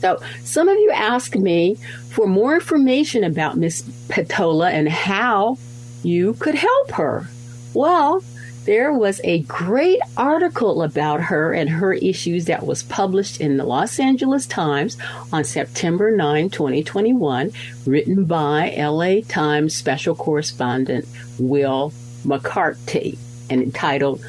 So, 0.00 0.20
some 0.44 0.68
of 0.68 0.76
you 0.76 0.90
asked 0.92 1.36
me 1.36 1.76
for 2.10 2.26
more 2.26 2.54
information 2.54 3.22
about 3.22 3.58
Miss 3.58 3.82
Peltola 4.08 4.70
and 4.70 4.88
how 4.88 5.58
you 6.02 6.34
could 6.34 6.54
help 6.54 6.92
her. 6.92 7.28
Well, 7.74 8.22
there 8.64 8.92
was 8.92 9.20
a 9.24 9.40
great 9.40 10.00
article 10.16 10.82
about 10.82 11.22
her 11.22 11.52
and 11.52 11.68
her 11.68 11.94
issues 11.94 12.44
that 12.46 12.66
was 12.66 12.82
published 12.82 13.40
in 13.40 13.56
the 13.56 13.64
Los 13.64 13.98
Angeles 13.98 14.46
Times 14.46 14.96
on 15.32 15.44
September 15.44 16.14
9, 16.14 16.50
2021, 16.50 17.52
written 17.86 18.24
by 18.26 18.74
LA 18.76 19.20
Times 19.26 19.74
special 19.74 20.14
correspondent 20.14 21.06
Will 21.38 21.92
McCarty 22.24 23.18
and 23.48 23.62
entitled 23.62 24.24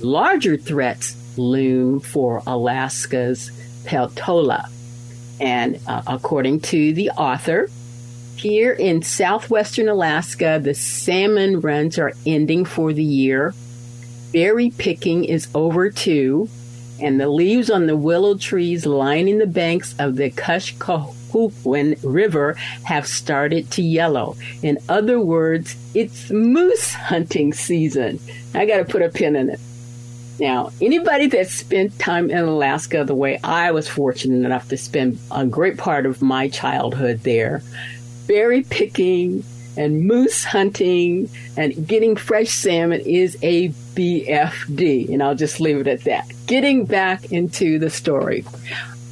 Larger 0.00 0.56
Threats 0.56 1.16
Loom 1.36 2.00
for 2.00 2.42
Alaska's 2.46 3.50
Peltola. 3.84 4.68
And 5.40 5.80
uh, 5.86 6.02
according 6.06 6.60
to 6.60 6.92
the 6.92 7.10
author, 7.10 7.68
here 8.36 8.72
in 8.72 9.02
southwestern 9.02 9.88
Alaska, 9.88 10.60
the 10.62 10.74
salmon 10.74 11.60
runs 11.60 11.98
are 11.98 12.12
ending 12.26 12.64
for 12.64 12.92
the 12.92 13.04
year 13.04 13.54
berry 14.34 14.68
picking 14.68 15.24
is 15.24 15.46
over 15.54 15.88
too, 15.90 16.48
and 17.00 17.20
the 17.20 17.28
leaves 17.28 17.70
on 17.70 17.86
the 17.86 17.96
willow 17.96 18.36
trees 18.36 18.84
lining 18.84 19.38
the 19.38 19.46
banks 19.46 19.94
of 20.00 20.16
the 20.16 20.28
Kuskokwim 20.28 21.96
River 22.02 22.54
have 22.82 23.06
started 23.06 23.70
to 23.70 23.82
yellow. 23.82 24.36
In 24.60 24.78
other 24.88 25.20
words, 25.20 25.76
it's 25.94 26.30
moose 26.32 26.94
hunting 26.94 27.52
season. 27.52 28.18
I 28.54 28.66
got 28.66 28.78
to 28.78 28.84
put 28.84 29.02
a 29.02 29.08
pin 29.08 29.36
in 29.36 29.50
it. 29.50 29.60
Now, 30.40 30.72
anybody 30.80 31.28
that 31.28 31.48
spent 31.48 31.98
time 31.98 32.30
in 32.30 32.38
Alaska 32.38 33.04
the 33.04 33.14
way 33.14 33.38
I 33.44 33.70
was 33.70 33.88
fortunate 33.88 34.44
enough 34.44 34.68
to 34.68 34.76
spend 34.76 35.18
a 35.30 35.46
great 35.46 35.78
part 35.78 36.06
of 36.06 36.22
my 36.22 36.48
childhood 36.48 37.20
there, 37.20 37.62
berry 38.26 38.62
picking 38.62 39.44
and 39.76 40.06
moose 40.06 40.44
hunting 40.44 41.28
and 41.56 41.86
getting 41.86 42.16
fresh 42.16 42.50
salmon 42.50 43.00
is 43.00 43.36
a 43.42 43.68
BFD. 43.68 45.12
And 45.12 45.22
I'll 45.22 45.34
just 45.34 45.60
leave 45.60 45.78
it 45.78 45.86
at 45.86 46.04
that. 46.04 46.30
Getting 46.46 46.84
back 46.84 47.32
into 47.32 47.78
the 47.78 47.90
story. 47.90 48.44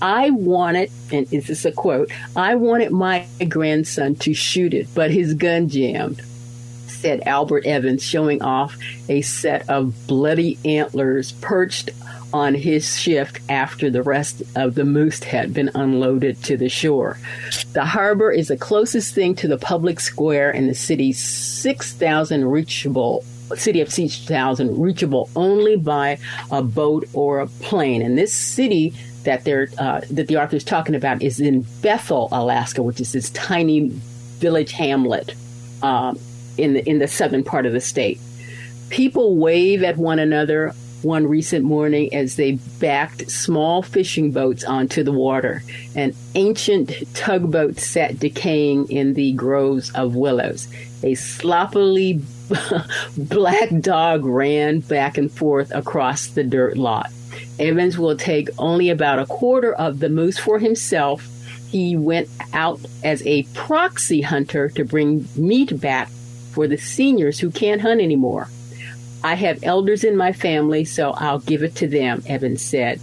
I 0.01 0.31
wanted, 0.31 0.91
and 1.13 1.29
this 1.29 1.49
is 1.49 1.65
a 1.65 1.71
quote? 1.71 2.11
I 2.35 2.57
wanted 2.57 2.91
my 2.91 3.25
grandson 3.49 4.17
to 4.17 4.35
shoot 4.35 4.75
it, 4.75 4.89
but 4.95 5.13
his 5.13 5.35
gun 5.35 5.69
jammed, 5.69 6.21
said 7.03 7.21
Albert 7.27 7.67
Evans, 7.67 8.03
showing 8.03 8.41
off 8.43 8.79
a 9.09 9.23
set 9.23 9.69
of 9.69 10.07
bloody 10.07 10.57
antlers 10.65 11.33
perched 11.33 11.91
on 12.33 12.55
his 12.55 12.99
shift 12.99 13.41
after 13.49 13.91
the 13.91 14.03
rest 14.03 14.43
of 14.55 14.77
the 14.77 14.85
moose 14.85 15.23
had 15.23 15.53
been 15.53 15.71
unloaded 15.75 16.43
to 16.45 16.57
the 16.57 16.69
shore. 16.69 17.19
The 17.73 17.85
harbor 17.85 18.31
is 18.31 18.49
the 18.49 18.57
closest 18.57 19.15
thing 19.15 19.35
to 19.37 19.49
the 19.49 19.59
public 19.59 19.99
square 19.99 20.51
in 20.51 20.69
the 20.69 20.75
city's 20.75 21.19
6,000 21.19 22.45
reachable 22.47 23.25
city 23.57 23.83
of 23.83 23.93
6,000 23.93 24.81
reachable 24.81 25.29
only 25.37 25.77
by 25.77 26.19
a 26.51 26.63
boat 26.63 27.07
or 27.13 27.41
a 27.41 27.47
plane. 27.47 28.01
And 28.01 28.17
this 28.17 28.33
city 28.33 28.95
that 29.25 29.45
they're 29.45 29.69
uh, 29.77 30.01
that 30.11 30.29
the 30.29 30.37
author 30.39 30.57
is 30.57 30.65
talking 30.65 30.95
about 30.95 31.21
is 31.21 31.39
in 31.39 31.67
Bethel, 31.83 32.29
Alaska, 32.33 32.83
which 32.83 33.01
is 33.01 33.13
this 33.13 33.29
tiny 33.31 33.91
village 34.39 34.73
hamlet 34.73 35.35
um, 35.83 36.19
in 36.63 36.75
the 36.75 36.89
in 36.89 36.99
the 36.99 37.09
southern 37.09 37.45
part 37.45 37.67
of 37.67 37.73
the 37.73 37.81
state. 37.81 38.21
People 38.91 39.37
wave 39.37 39.83
at 39.83 39.97
one 39.97 40.19
another 40.19 40.75
one 41.05 41.27
recent 41.27 41.65
morning 41.65 42.15
as 42.15 42.37
they 42.37 42.53
backed 42.79 43.31
small 43.31 43.83
fishing 43.83 44.31
boats 44.31 44.65
onto 44.65 45.03
the 45.03 45.13
water. 45.13 45.63
An 45.95 46.15
ancient 46.35 46.93
tugboat 47.15 47.79
sat 47.79 48.19
decaying 48.19 48.91
in 48.91 49.15
the 49.15 49.33
groves 49.33 49.91
of 49.93 50.15
willows. 50.15 50.69
A 51.03 51.15
sloppily 51.15 52.21
black 53.17 53.69
dog 53.81 54.25
ran 54.25 54.81
back 54.81 55.19
and 55.19 55.31
forth 55.31 55.73
across 55.75 56.29
the 56.29 56.45
dirt 56.45 56.77
lot. 56.77 57.11
Evans 57.59 57.99
will 57.99 58.17
take 58.17 58.49
only 58.59 58.91
about 58.91 59.19
a 59.19 59.27
quarter 59.27 59.73
of 59.73 59.99
the 59.99 60.09
moose 60.09 60.39
for 60.39 60.59
himself. 60.59 61.29
He 61.69 61.97
went 61.97 62.29
out 62.53 62.81
as 63.03 63.27
a 63.27 63.45
proxy 63.55 64.21
hunter 64.21 64.69
to 64.71 64.85
bring 64.85 65.27
meat 65.37 65.81
back 65.81 66.11
for 66.53 66.69
the 66.69 66.79
seniors 66.79 67.41
who 67.41 67.51
can't 67.51 67.81
hunt 67.81 68.01
anymore. 68.01 68.49
I 69.25 69.35
have 69.35 69.63
elders 69.63 70.05
in 70.05 70.17
my 70.17 70.33
family, 70.33 70.85
so 70.85 71.13
I'll 71.13 71.39
give 71.39 71.63
it 71.63 71.75
to 71.77 71.87
them, 71.87 72.23
Evans 72.27 72.63
said 72.63 73.01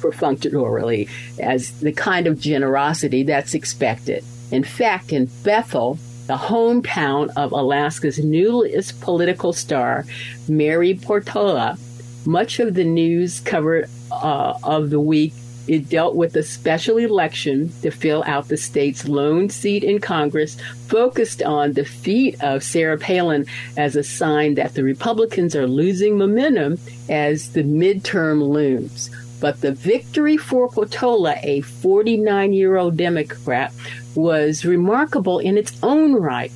perfunctorily, 0.00 1.08
as 1.40 1.80
the 1.80 1.92
kind 1.92 2.26
of 2.26 2.38
generosity 2.38 3.22
that's 3.22 3.54
expected. 3.54 4.22
In 4.50 4.62
fact, 4.62 5.12
in 5.12 5.30
Bethel, 5.42 5.98
the 6.26 6.36
hometown 6.36 7.32
of 7.36 7.52
Alaska's 7.52 8.18
newest 8.18 9.00
political 9.00 9.52
star, 9.52 10.04
Mary 10.48 10.94
Peltola, 10.94 11.78
Much 12.26 12.58
of 12.58 12.74
the 12.74 12.84
news 12.84 13.38
covered 13.40 13.88
uh, 14.10 14.54
of 14.64 14.90
the 14.90 14.98
week 14.98 15.32
it 15.68 15.88
dealt 15.88 16.14
with 16.14 16.36
a 16.36 16.42
special 16.42 16.98
election 16.98 17.72
to 17.82 17.90
fill 17.90 18.22
out 18.26 18.48
the 18.48 18.56
state's 18.56 19.08
lone 19.08 19.50
seat 19.50 19.82
in 19.82 20.00
Congress, 20.00 20.56
focused 20.86 21.42
on 21.42 21.72
the 21.72 21.82
defeat 21.82 22.36
of 22.42 22.62
Sarah 22.62 22.98
Palin 22.98 23.46
as 23.76 23.96
a 23.96 24.04
sign 24.04 24.54
that 24.54 24.74
the 24.74 24.82
Republicans 24.82 25.56
are 25.56 25.66
losing 25.66 26.18
momentum 26.18 26.78
as 27.08 27.52
the 27.52 27.62
midterm 27.62 28.48
looms. 28.48 29.10
But 29.40 29.60
the 29.60 29.72
victory 29.72 30.36
for 30.36 30.68
Peltola, 30.68 31.38
a 31.42 31.60
49 31.60 32.52
year 32.52 32.76
old 32.76 32.96
Democrat, 32.96 33.72
was 34.14 34.64
remarkable 34.64 35.38
in 35.38 35.58
its 35.58 35.78
own 35.82 36.14
right. 36.14 36.52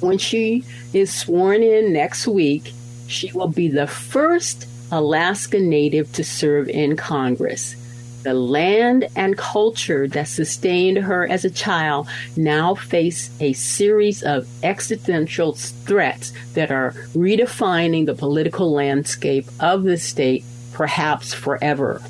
When 0.00 0.18
she 0.18 0.64
is 0.92 1.12
sworn 1.12 1.62
in 1.62 1.92
next 1.92 2.26
week, 2.26 2.72
she 3.06 3.32
will 3.32 3.48
be 3.48 3.68
the 3.68 3.86
first 3.86 4.66
Alaska 4.92 5.58
Native 5.58 6.12
to 6.12 6.24
serve 6.24 6.68
in 6.68 6.96
Congress. 6.96 7.76
The 8.24 8.32
land 8.32 9.06
and 9.14 9.36
culture 9.36 10.08
that 10.08 10.28
sustained 10.28 10.96
her 10.96 11.26
as 11.26 11.44
a 11.44 11.50
child 11.50 12.08
now 12.38 12.74
face 12.74 13.30
a 13.38 13.52
series 13.52 14.22
of 14.22 14.48
existential 14.64 15.52
threats 15.52 16.32
that 16.54 16.70
are 16.70 16.92
redefining 17.14 18.06
the 18.06 18.14
political 18.14 18.72
landscape 18.72 19.46
of 19.60 19.82
the 19.82 19.98
state, 19.98 20.42
perhaps 20.72 21.34
forever. 21.34 22.00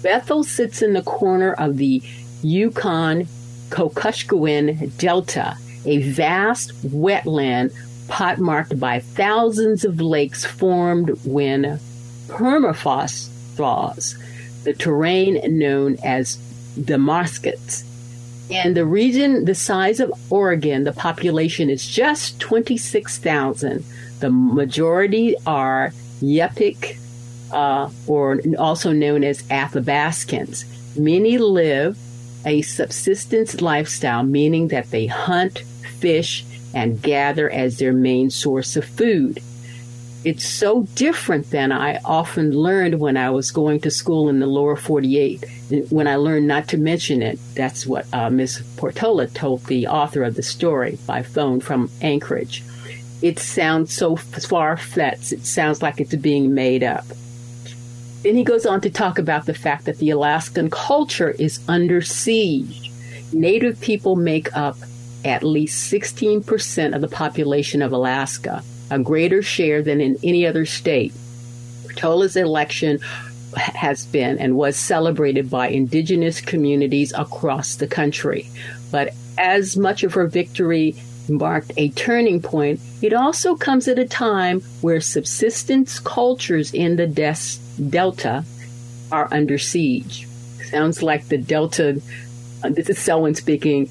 Bethel 0.00 0.44
sits 0.44 0.80
in 0.80 0.92
the 0.92 1.02
corner 1.02 1.54
of 1.54 1.76
the 1.76 2.00
Yukon 2.42 3.26
Kuskokwim 3.70 4.96
Delta, 4.96 5.56
a 5.84 5.98
vast 6.02 6.72
wetland 6.86 7.72
pot-marked 8.06 8.78
by 8.78 9.00
thousands 9.00 9.84
of 9.84 10.00
lakes 10.00 10.44
formed 10.44 11.10
when 11.24 11.80
permafrost 12.28 13.26
thaws, 13.56 14.16
the 14.68 14.74
terrain 14.74 15.40
known 15.58 15.96
as 16.04 16.36
the 16.76 16.98
Muskegs. 16.98 17.84
In 18.50 18.74
the 18.74 18.84
region 18.84 19.46
the 19.46 19.54
size 19.54 19.98
of 19.98 20.12
Oregon, 20.30 20.84
the 20.84 20.92
population 20.92 21.70
is 21.70 21.86
just 21.88 22.38
26,000. 22.40 23.82
The 24.20 24.30
majority 24.30 25.34
are 25.46 25.94
Yupik, 26.20 26.98
uh, 27.50 27.88
or 28.06 28.42
also 28.58 28.92
known 28.92 29.24
as 29.24 29.42
Athabascans. 29.44 30.66
Many 30.98 31.38
live 31.38 31.96
a 32.44 32.60
subsistence 32.60 33.62
lifestyle, 33.62 34.22
meaning 34.22 34.68
that 34.68 34.90
they 34.90 35.06
hunt, 35.06 35.60
fish, 36.00 36.44
and 36.74 37.00
gather 37.00 37.48
as 37.48 37.78
their 37.78 37.94
main 37.94 38.28
source 38.28 38.76
of 38.76 38.84
food. 38.84 39.40
It's 40.24 40.44
so 40.44 40.82
different 40.94 41.50
than 41.50 41.70
I 41.70 42.00
often 42.04 42.50
learned 42.50 42.98
when 42.98 43.16
I 43.16 43.30
was 43.30 43.52
going 43.52 43.80
to 43.80 43.90
school 43.90 44.28
in 44.28 44.40
the 44.40 44.46
lower 44.46 44.74
48. 44.74 45.44
When 45.90 46.08
I 46.08 46.16
learned 46.16 46.48
not 46.48 46.66
to 46.68 46.76
mention 46.76 47.22
it, 47.22 47.38
that's 47.54 47.86
what 47.86 48.06
uh, 48.12 48.28
Ms. 48.28 48.62
Peltola 48.76 49.32
told 49.32 49.64
the 49.66 49.86
author 49.86 50.24
of 50.24 50.34
the 50.34 50.42
story 50.42 50.98
by 51.06 51.22
phone 51.22 51.60
from 51.60 51.88
Anchorage. 52.02 52.64
It 53.22 53.38
sounds 53.38 53.92
so 53.92 54.16
far 54.16 54.76
fetched, 54.76 55.32
it 55.32 55.46
sounds 55.46 55.82
like 55.82 56.00
it's 56.00 56.14
being 56.16 56.52
made 56.52 56.82
up. 56.82 57.04
Then 58.22 58.34
he 58.34 58.42
goes 58.42 58.66
on 58.66 58.80
to 58.80 58.90
talk 58.90 59.18
about 59.18 59.46
the 59.46 59.54
fact 59.54 59.84
that 59.84 59.98
the 59.98 60.10
Alaskan 60.10 60.70
culture 60.70 61.30
is 61.30 61.60
under 61.68 62.02
siege. 62.02 62.90
Native 63.32 63.80
people 63.80 64.16
make 64.16 64.54
up 64.56 64.76
at 65.24 65.44
least 65.44 65.92
16% 65.92 66.94
of 66.94 67.00
the 67.00 67.08
population 67.08 67.82
of 67.82 67.92
Alaska, 67.92 68.64
a 68.90 68.98
greater 68.98 69.42
share 69.42 69.82
than 69.82 70.00
in 70.00 70.16
any 70.22 70.46
other 70.46 70.66
state. 70.66 71.12
Peltola's 71.86 72.36
election 72.36 73.00
has 73.56 74.06
been 74.06 74.38
and 74.38 74.56
was 74.56 74.76
celebrated 74.76 75.50
by 75.50 75.68
indigenous 75.68 76.40
communities 76.40 77.12
across 77.16 77.76
the 77.76 77.86
country. 77.86 78.48
But 78.90 79.14
as 79.36 79.76
much 79.76 80.02
of 80.04 80.14
her 80.14 80.26
victory 80.26 80.96
marked 81.28 81.72
a 81.76 81.90
turning 81.90 82.40
point, 82.40 82.80
it 83.02 83.12
also 83.12 83.56
comes 83.56 83.88
at 83.88 83.98
a 83.98 84.06
time 84.06 84.60
where 84.80 85.00
subsistence 85.00 85.98
cultures 85.98 86.72
in 86.72 86.96
the 86.96 87.06
des- 87.06 87.58
Delta 87.88 88.44
are 89.10 89.28
under 89.30 89.58
siege. 89.58 90.26
Sounds 90.70 91.02
like 91.02 91.28
the 91.28 91.38
Delta, 91.38 92.00
uh, 92.62 92.68
this 92.70 92.90
is 92.90 92.98
Selwyn 92.98 93.34
speaking. 93.34 93.88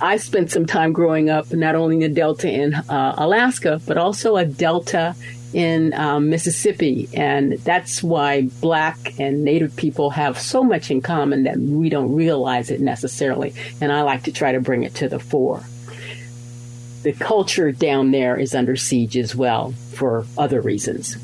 I 0.00 0.16
spent 0.16 0.50
some 0.50 0.66
time 0.66 0.92
growing 0.92 1.28
up, 1.28 1.52
not 1.52 1.74
only 1.74 1.96
in 1.96 2.00
the 2.00 2.08
Delta 2.08 2.50
in 2.50 2.74
uh, 2.74 3.14
Alaska, 3.18 3.80
but 3.86 3.98
also 3.98 4.36
a 4.36 4.44
Delta 4.44 5.14
in 5.52 5.92
um, 5.94 6.30
Mississippi. 6.30 7.08
And 7.14 7.52
that's 7.52 8.02
why 8.02 8.42
Black 8.60 9.18
and 9.18 9.44
Native 9.44 9.76
people 9.76 10.10
have 10.10 10.38
so 10.38 10.62
much 10.62 10.90
in 10.90 11.02
common 11.02 11.42
that 11.44 11.58
we 11.58 11.88
don't 11.88 12.14
realize 12.14 12.70
it 12.70 12.80
necessarily. 12.80 13.54
And 13.80 13.92
I 13.92 14.02
like 14.02 14.24
to 14.24 14.32
try 14.32 14.52
to 14.52 14.60
bring 14.60 14.84
it 14.84 14.94
to 14.96 15.08
the 15.08 15.18
fore. 15.18 15.62
The 17.02 17.12
culture 17.12 17.72
down 17.72 18.10
there 18.10 18.36
is 18.36 18.54
under 18.54 18.76
siege 18.76 19.16
as 19.16 19.34
well 19.34 19.72
for 19.94 20.26
other 20.36 20.60
reasons. 20.60 21.16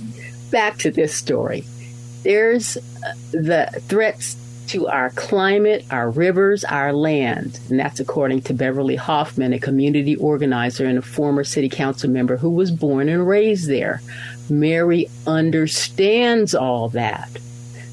Back 0.51 0.79
to 0.79 0.91
this 0.91 1.15
story. 1.15 1.65
There's 2.23 2.77
uh, 2.77 2.81
the 3.31 3.83
threats 3.83 4.37
to 4.69 4.89
our 4.89 5.11
climate, 5.11 5.85
our 5.91 6.11
rivers, 6.11 6.65
our 6.65 6.93
land. 6.93 7.59
And 7.69 7.79
that's 7.79 8.01
according 8.01 8.43
to 8.43 8.55
Beverly 8.55 8.97
Hoffman, 8.97 9.53
a 9.53 9.59
community 9.59 10.17
organizer 10.17 10.87
and 10.87 10.99
a 10.99 11.03
former 11.03 11.45
city 11.45 11.69
council 11.69 12.11
member 12.11 12.37
who 12.37 12.51
was 12.51 12.71
born 12.71 13.09
and 13.09 13.27
raised 13.27 13.69
there. 13.69 14.03
Mary 14.49 15.09
understands 15.27 16.55
all 16.55 16.89
that. 16.91 17.31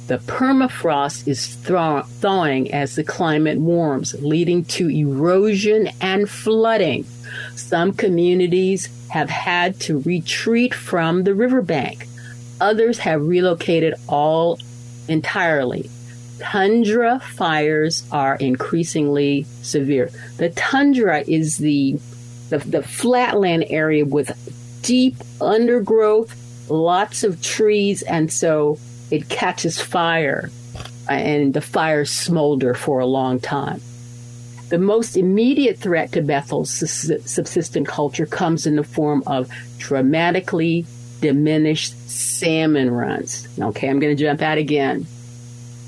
The 0.07 0.17
permafrost 0.17 1.27
is 1.27 1.47
thaw- 1.47 2.03
thawing 2.03 2.73
as 2.73 2.95
the 2.95 3.03
climate 3.03 3.57
warms, 3.57 4.13
leading 4.21 4.65
to 4.65 4.89
erosion 4.89 5.89
and 6.01 6.29
flooding. 6.29 7.05
Some 7.55 7.93
communities 7.93 8.89
have 9.09 9.29
had 9.29 9.79
to 9.81 9.99
retreat 9.99 10.73
from 10.73 11.23
the 11.23 11.33
riverbank. 11.33 12.07
Others 12.59 12.99
have 12.99 13.25
relocated 13.25 13.93
all 14.07 14.59
entirely. 15.07 15.89
Tundra 16.43 17.19
fires 17.19 18.03
are 18.11 18.35
increasingly 18.35 19.43
severe. 19.61 20.11
The 20.37 20.49
tundra 20.49 21.23
is 21.25 21.57
the, 21.57 21.97
the, 22.49 22.57
the 22.57 22.83
flatland 22.83 23.65
area 23.69 24.05
with 24.05 24.31
deep 24.81 25.15
undergrowth, 25.39 26.69
lots 26.69 27.23
of 27.23 27.41
trees, 27.41 28.01
and 28.01 28.31
so 28.31 28.77
it 29.09 29.29
catches 29.29 29.81
fire 29.81 30.51
and 31.09 31.53
the 31.53 31.61
fires 31.61 32.11
smolder 32.11 32.73
for 32.73 32.99
a 32.99 33.05
long 33.05 33.39
time. 33.39 33.81
The 34.69 34.77
most 34.77 35.17
immediate 35.17 35.77
threat 35.77 36.11
to 36.13 36.21
Bethel's 36.21 36.71
subsistent 36.71 37.87
culture 37.87 38.25
comes 38.25 38.65
in 38.65 38.75
the 38.75 38.83
form 38.83 39.23
of 39.27 39.49
dramatically 39.77 40.85
diminished 41.21 41.93
salmon 42.09 42.91
runs. 42.91 43.47
Okay, 43.59 43.89
I'm 43.89 43.99
going 43.99 44.15
to 44.15 44.23
jump 44.23 44.41
out 44.41 44.57
again. 44.57 45.05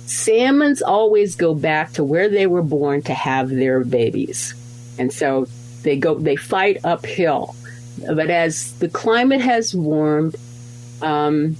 Salmons 0.06 0.82
always 0.82 1.36
go 1.36 1.54
back 1.54 1.94
to 1.94 2.04
where 2.04 2.30
they 2.30 2.48
were 2.48 2.62
born 2.62 3.02
to 3.04 3.13
have 3.13 3.50
their 3.50 3.84
babies. 3.84 4.54
And 4.98 5.12
so 5.12 5.48
they 5.84 5.98
go 5.98 6.15
they 6.15 6.36
fight 6.36 6.78
uphill. 6.84 7.56
But 8.06 8.30
as 8.30 8.74
the 8.80 8.89
climate 8.89 9.41
has 9.41 9.74
warmed, 9.74 10.36
um, 11.02 11.56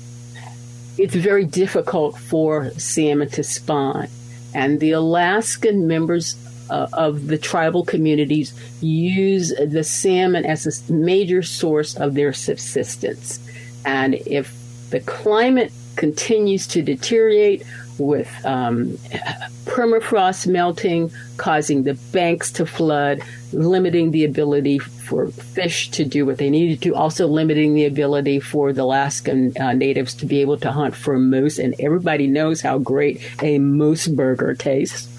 it's 0.98 1.16
very 1.16 1.46
difficult 1.46 2.18
for 2.18 2.70
salmon 2.72 3.30
to 3.32 3.44
spawn. 3.44 4.08
And 4.54 4.80
the 4.80 4.92
Alaskan 4.92 5.88
members 5.88 6.38
uh, 6.70 6.88
of 6.94 7.28
the 7.28 7.38
tribal 7.38 7.84
communities 7.84 8.54
use 8.82 9.54
the 9.56 9.84
salmon 9.84 10.46
as 10.46 10.66
a 10.90 10.94
major 10.94 11.44
source 11.44 11.96
of 11.96 12.14
their 12.14 12.34
subsistence. 12.34 13.40
And 13.86 14.16
if 14.16 14.56
the 14.90 15.00
climate 15.00 15.72
continues 15.96 16.68
to 16.68 16.82
deteriorate 16.82 17.64
with 17.98 18.30
um, 18.46 18.92
permafrost 19.66 20.48
melting, 20.48 21.12
causing 21.38 21.84
the 21.84 21.94
banks 22.12 22.52
to 22.54 22.66
flood, 22.66 23.22
limiting 23.54 24.12
the 24.12 24.26
ability 24.26 24.80
for 24.80 25.28
fish 25.28 25.92
to 25.92 26.04
do 26.04 26.26
what 26.26 26.38
they 26.38 26.50
needed 26.50 26.82
to, 26.82 26.96
also 26.96 27.28
limiting 27.28 27.74
the 27.74 27.86
ability 27.86 28.40
for 28.40 28.74
the 28.74 28.82
Alaskan 28.82 29.54
uh, 29.60 29.74
natives 29.74 30.14
to 30.16 30.26
be 30.26 30.42
able 30.42 30.58
to 30.58 30.72
hunt 30.72 30.96
for 30.96 31.20
moose. 31.20 31.60
And 31.60 31.76
everybody 31.80 32.28
knows 32.28 32.62
how 32.62 32.78
great 32.78 33.22
a 33.42 33.60
moose 33.60 34.08
burger 34.08 34.54
tastes. 34.56 35.12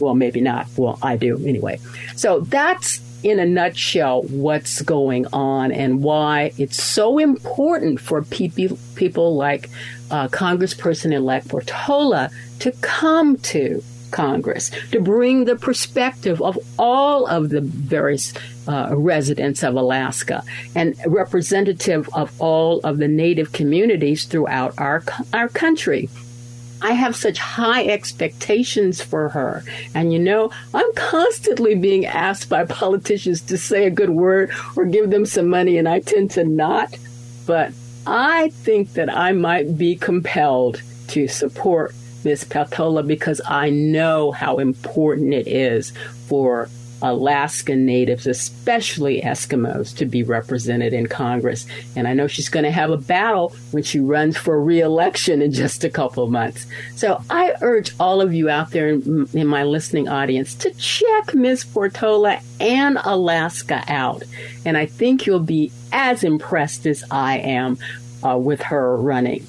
Well, 0.00 0.14
maybe 0.14 0.40
not. 0.40 0.68
Well, 0.76 0.98
I 1.02 1.16
do 1.16 1.44
anyway. 1.44 1.80
So 2.16 2.40
that's 2.40 3.00
in 3.22 3.38
a 3.38 3.46
nutshell 3.46 4.22
what's 4.22 4.82
going 4.82 5.26
on 5.32 5.72
and 5.72 6.02
why 6.02 6.52
it's 6.58 6.82
so 6.82 7.18
important 7.18 8.00
for 8.00 8.22
people, 8.22 8.78
people 8.94 9.36
like 9.36 9.70
uh, 10.10 10.28
Congressperson 10.28 11.12
elect 11.12 11.48
Peltola 11.48 12.30
to 12.60 12.72
come 12.80 13.36
to 13.38 13.82
Congress 14.10 14.70
to 14.90 15.00
bring 15.00 15.44
the 15.44 15.56
perspective 15.56 16.40
of 16.40 16.58
all 16.78 17.26
of 17.26 17.50
the 17.50 17.60
various 17.60 18.32
uh, 18.66 18.88
residents 18.96 19.62
of 19.62 19.74
Alaska 19.74 20.42
and 20.74 20.94
representative 21.06 22.08
of 22.14 22.32
all 22.40 22.80
of 22.80 22.98
the 22.98 23.08
native 23.08 23.52
communities 23.52 24.24
throughout 24.24 24.74
our 24.78 25.02
our 25.32 25.48
country. 25.48 26.08
I 26.80 26.92
have 26.92 27.16
such 27.16 27.38
high 27.38 27.84
expectations 27.84 29.00
for 29.00 29.30
her. 29.30 29.64
And 29.94 30.12
you 30.12 30.18
know, 30.18 30.50
I'm 30.72 30.92
constantly 30.94 31.74
being 31.74 32.06
asked 32.06 32.48
by 32.48 32.64
politicians 32.82 33.40
to 33.42 33.58
say 33.58 33.86
a 33.86 33.90
good 33.90 34.10
word 34.10 34.52
or 34.76 34.84
give 34.84 35.10
them 35.10 35.26
some 35.26 35.48
money, 35.48 35.78
and 35.78 35.88
I 35.88 36.00
tend 36.00 36.32
to 36.32 36.44
not. 36.44 36.96
But 37.46 37.72
I 38.06 38.50
think 38.50 38.94
that 38.94 39.14
I 39.14 39.32
might 39.32 39.76
be 39.76 39.96
compelled 39.96 40.82
to 41.08 41.28
support 41.28 41.94
Ms. 42.24 42.44
Peltola 42.44 43.06
because 43.06 43.40
I 43.46 43.70
know 43.70 44.32
how 44.32 44.58
important 44.58 45.32
it 45.32 45.46
is 45.46 45.92
for 46.26 46.68
Alaskan 47.02 47.86
natives, 47.86 48.26
especially 48.26 49.20
Eskimos, 49.22 49.96
to 49.96 50.04
be 50.04 50.22
represented 50.22 50.92
in 50.92 51.06
Congress. 51.06 51.66
And 51.96 52.08
I 52.08 52.14
know 52.14 52.26
she's 52.26 52.48
going 52.48 52.64
to 52.64 52.70
have 52.70 52.90
a 52.90 52.96
battle 52.96 53.54
when 53.70 53.82
she 53.82 54.00
runs 54.00 54.36
for 54.36 54.62
reelection 54.62 55.42
in 55.42 55.52
just 55.52 55.84
a 55.84 55.90
couple 55.90 56.24
of 56.24 56.30
months. 56.30 56.66
So 56.96 57.22
I 57.30 57.54
urge 57.60 57.92
all 58.00 58.20
of 58.20 58.34
you 58.34 58.48
out 58.48 58.70
there 58.70 58.88
in, 58.88 59.28
in 59.32 59.46
my 59.46 59.64
listening 59.64 60.08
audience 60.08 60.54
to 60.56 60.70
check 60.74 61.34
Ms. 61.34 61.64
Peltola 61.64 62.42
and 62.60 62.98
Alaska 63.04 63.84
out. 63.88 64.22
And 64.64 64.76
I 64.76 64.86
think 64.86 65.26
you'll 65.26 65.40
be 65.40 65.72
as 65.92 66.24
impressed 66.24 66.86
as 66.86 67.04
I 67.10 67.38
am 67.38 67.78
uh, 68.24 68.36
with 68.36 68.62
her 68.62 68.96
running. 68.96 69.46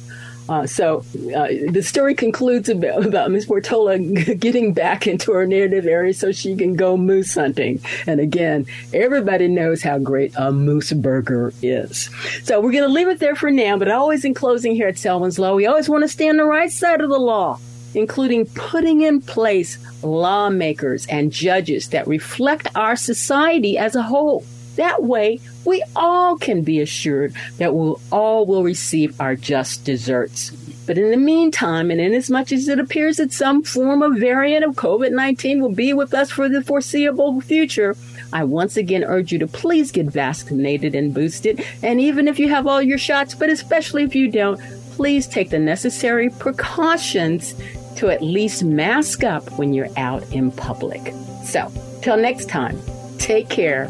Uh, 0.50 0.66
so 0.66 1.06
uh, 1.36 1.48
the 1.70 1.84
story 1.84 2.16
concludes 2.16 2.70
about, 2.70 3.06
about 3.06 3.30
Miss 3.30 3.46
Peltola 3.46 4.40
getting 4.40 4.74
back 4.74 5.06
into 5.06 5.32
her 5.32 5.46
native 5.46 5.86
area 5.86 6.12
so 6.12 6.32
she 6.32 6.56
can 6.56 6.76
go 6.76 6.98
moose 6.98 7.36
hunting. 7.36 7.80
And 8.08 8.20
again, 8.20 8.66
everybody 8.92 9.48
knows 9.48 9.84
how 9.84 10.00
great 10.00 10.34
a 10.36 10.52
moose 10.52 10.92
burger 10.92 11.54
is. 11.62 12.10
So 12.44 12.60
we're 12.62 12.72
going 12.72 12.84
to 12.84 12.90
leave 12.90 13.10
it 13.10 13.20
there 13.20 13.36
for 13.36 13.52
now. 13.52 13.78
But 13.78 13.90
always 13.90 14.26
in 14.26 14.34
closing 14.34 14.74
here 14.74 14.88
at 14.88 14.98
Selwyn's 14.98 15.38
Law, 15.38 15.54
we 15.54 15.68
always 15.68 15.88
want 15.88 16.04
to 16.04 16.08
stay 16.08 16.28
on 16.30 16.38
the 16.38 16.46
right 16.46 16.72
side 16.72 17.02
of 17.02 17.10
the 17.10 17.20
law. 17.20 17.60
including 17.94 18.46
putting 18.48 19.02
in 19.02 19.22
place 19.22 19.78
lawmakers 20.04 21.06
and 21.08 21.32
judges 21.32 21.90
that 21.90 22.08
reflect 22.08 22.68
our 22.76 22.96
society 22.96 23.78
as 23.78 23.96
a 23.96 24.04
whole. 24.04 24.44
That 24.80 25.04
way, 25.04 25.42
we 25.66 25.84
all 25.94 26.38
can 26.38 26.62
be 26.62 26.80
assured 26.80 27.34
that 27.58 27.76
we 27.76 27.96
all 28.14 28.46
will 28.46 28.64
receive 28.64 29.20
our 29.20 29.36
just 29.36 29.84
deserts. 29.84 30.52
But 30.88 30.98
in 30.98 31.12
the 31.12 31.18
meantime, 31.18 31.92
and 31.92 32.00
inasmuch 32.00 32.54
as 32.54 32.70
it 32.70 32.80
appears 32.80 33.18
that 33.18 33.34
some 33.34 33.62
form 33.62 34.02
of 34.02 34.16
variant 34.16 34.64
of 34.64 34.76
COVID 34.76 35.12
19 35.12 35.62
will 35.62 35.74
be 35.74 35.92
with 35.92 36.14
us 36.14 36.32
for 36.32 36.48
the 36.48 36.64
foreseeable 36.64 37.42
future, 37.42 37.98
I 38.32 38.46
once 38.46 38.78
again 38.78 39.04
urge 39.04 39.34
you 39.34 39.40
to 39.40 39.48
please 39.48 39.92
get 39.92 40.06
vaccinated 40.06 40.96
and 40.96 41.14
boosted. 41.14 41.66
And 41.84 42.00
even 42.00 42.30
if 42.30 42.40
you 42.40 42.48
have 42.48 42.66
all 42.66 42.82
your 42.82 42.98
shots, 42.98 43.36
but 43.36 43.50
especially 43.50 44.04
if 44.04 44.16
you 44.16 44.32
don't, 44.32 44.62
please 44.92 45.28
take 45.28 45.50
the 45.50 45.60
necessary 45.60 46.30
precautions 46.30 47.54
to 47.98 48.10
at 48.10 48.24
least 48.24 48.64
mask 48.64 49.26
up 49.26 49.52
when 49.60 49.74
you're 49.74 49.98
out 49.98 50.24
in 50.32 50.52
public. 50.52 51.14
So, 51.44 51.70
till 52.02 52.16
next 52.16 52.48
time, 52.48 52.80
take 53.18 53.50
care. 53.50 53.90